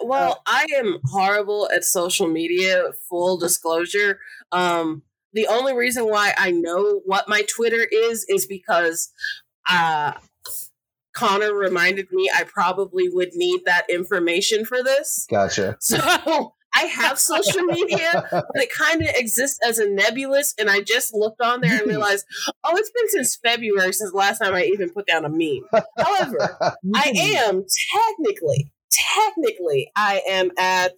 [0.00, 4.18] Well, I am horrible at social media, full disclosure.
[4.50, 9.12] Um, the only reason why I know what my Twitter is is because
[9.70, 10.12] uh,
[11.14, 15.26] Connor reminded me I probably would need that information for this.
[15.30, 15.76] Gotcha.
[15.84, 20.54] So I have social media, but it kind of exists as a nebulous.
[20.58, 22.26] And I just looked on there and realized,
[22.64, 25.62] oh, it's been since February since the last time I even put down a meme.
[25.96, 26.56] However,
[26.94, 30.94] I am technically, technically, I am at.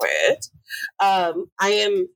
[0.00, 0.48] Wait.
[1.02, 2.08] Um, I am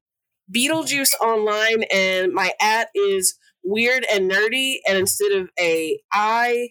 [0.55, 4.77] Beetlejuice online, and my at is weird and nerdy.
[4.87, 6.69] And instead of a I,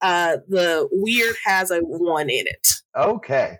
[0.00, 2.68] uh, the weird has a one in it.
[2.96, 3.56] Okay.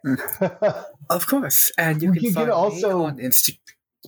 [1.10, 3.58] Of course, and you You can, can find also- me on Insta.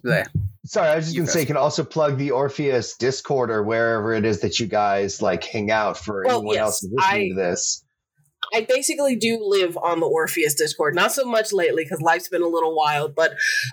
[0.02, 0.24] There.
[0.66, 3.62] Sorry, I was just You gonna say you can also plug the Orpheus Discord or
[3.62, 6.92] wherever it is that you guys like hang out for Well, anyone yes, else who's
[6.92, 7.82] listening I- to this.
[8.54, 10.94] I basically do live on the Orpheus Discord.
[10.94, 13.32] Not so much lately because life's been a little wild, but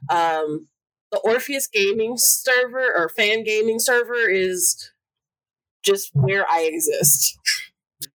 [0.09, 0.67] um,
[1.11, 4.89] the Orpheus gaming server or fan gaming server is
[5.83, 7.37] just where I exist.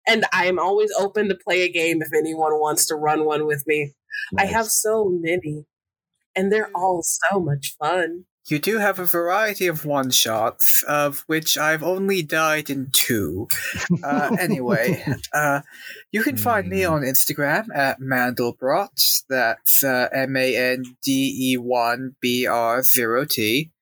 [0.07, 3.47] and I am always open to play a game if anyone wants to run one
[3.47, 3.95] with me.
[4.39, 5.65] I have so many,
[6.35, 8.25] and they're all so much fun.
[8.49, 13.49] You do have a variety of one shots, of which I've only died in two.
[14.05, 15.63] Uh, anyway, uh,
[16.13, 16.93] you can find me Hmm.
[16.93, 19.25] on Instagram at Mandelbrot.
[19.29, 23.73] That's uh, M A N D E 1 B R 0 T.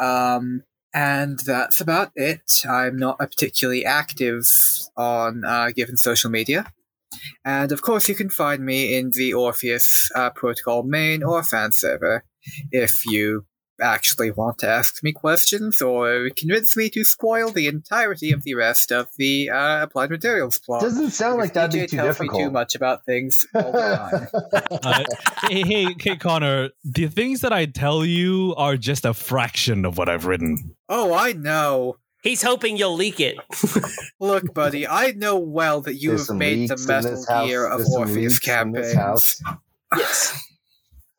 [0.00, 0.62] Um,
[0.94, 2.62] and that's about it.
[2.68, 4.44] I'm not particularly active
[4.96, 6.72] on uh, given social media.
[7.44, 11.72] And of course, you can find me in the Orpheus uh, Protocol main or fan
[11.72, 12.24] server
[12.70, 13.44] if you
[13.80, 18.54] actually want to ask me questions or convince me to spoil the entirety of the
[18.54, 20.82] rest of the uh, applied materials plot.
[20.82, 24.80] Doesn't sound like that'd be too tells me too much about things all the time.
[24.84, 25.04] Uh,
[25.48, 26.70] hey, hey, hey, Connor.
[26.84, 30.74] The things that I tell you are just a fraction of what I've written.
[30.88, 31.96] oh, I know.
[32.22, 33.36] He's hoping you'll leak it.
[34.20, 37.46] Look, buddy, I know well that you There's have made the leaks in Metal.
[37.46, 39.42] Gear of There's Orpheus leaks in this campaigns.
[39.94, 40.53] Yes.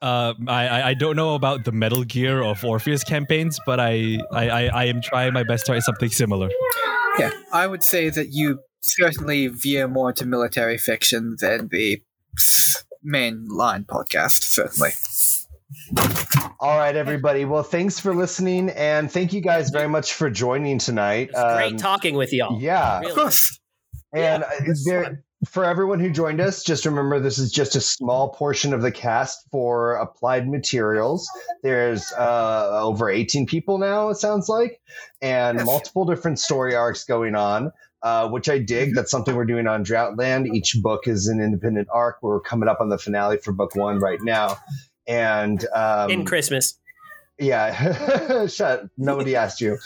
[0.02, 4.20] Uh, I, I- I don't know about the Metal Gear of Orpheus campaigns, but I,
[4.32, 6.50] I, I, I am trying my best to write something similar.
[7.18, 12.02] Yeah, I would say that you certainly veer more to military fiction than the
[12.38, 14.92] pff, main line podcast, certainly.
[16.60, 17.46] All right, everybody.
[17.46, 21.30] Well, thanks for listening, and thank you guys very much for joining tonight.
[21.32, 22.60] It's great Um, talking with y'all.
[22.62, 23.12] Yeah, Really.
[23.12, 23.60] Of course.
[24.14, 25.24] and Yeah, this there, fun.
[25.48, 28.92] For everyone who joined us, just remember this is just a small portion of the
[28.92, 31.30] cast for Applied Materials.
[31.64, 34.82] There's uh, over 18 people now, it sounds like,
[35.22, 35.66] and Yes.
[35.66, 37.72] multiple different story arcs going on.
[38.04, 38.94] Uh, which I dig.
[38.94, 40.54] That's something we're doing on Droughtland.
[40.54, 42.18] Each book is an independent arc.
[42.22, 44.58] We're coming up on the finale for book one right now,
[45.08, 46.78] and um, In Christmas.
[47.40, 48.84] yeah, shut.
[48.96, 49.80] Nobody asked you.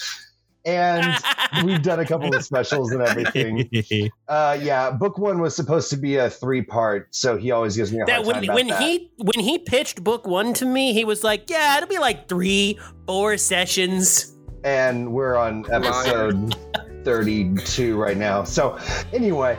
[0.65, 1.17] And
[1.65, 3.69] we've done a couple of specials and everything.
[4.27, 7.91] Uh, yeah, book one was supposed to be a three part, so he always gives
[7.91, 8.81] me a hard that time when about when that.
[8.81, 12.29] he when he pitched book one to me, he was like, "Yeah, it'll be like
[12.29, 12.77] three,
[13.07, 16.55] four sessions." and we're on episode
[17.03, 18.43] 32 right now.
[18.43, 18.77] So,
[19.13, 19.57] anyway,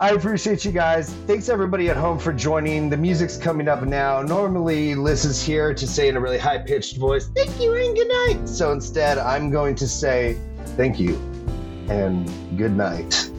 [0.00, 1.12] I appreciate you guys.
[1.26, 2.88] Thanks everybody at home for joining.
[2.88, 4.22] The music's coming up now.
[4.22, 7.96] Normally, Liz is here to say in a really high pitched voice, "Thank you and
[7.96, 10.38] good night." So instead, I'm going to say
[10.76, 11.16] thank you
[11.88, 12.28] and
[12.58, 13.30] good night.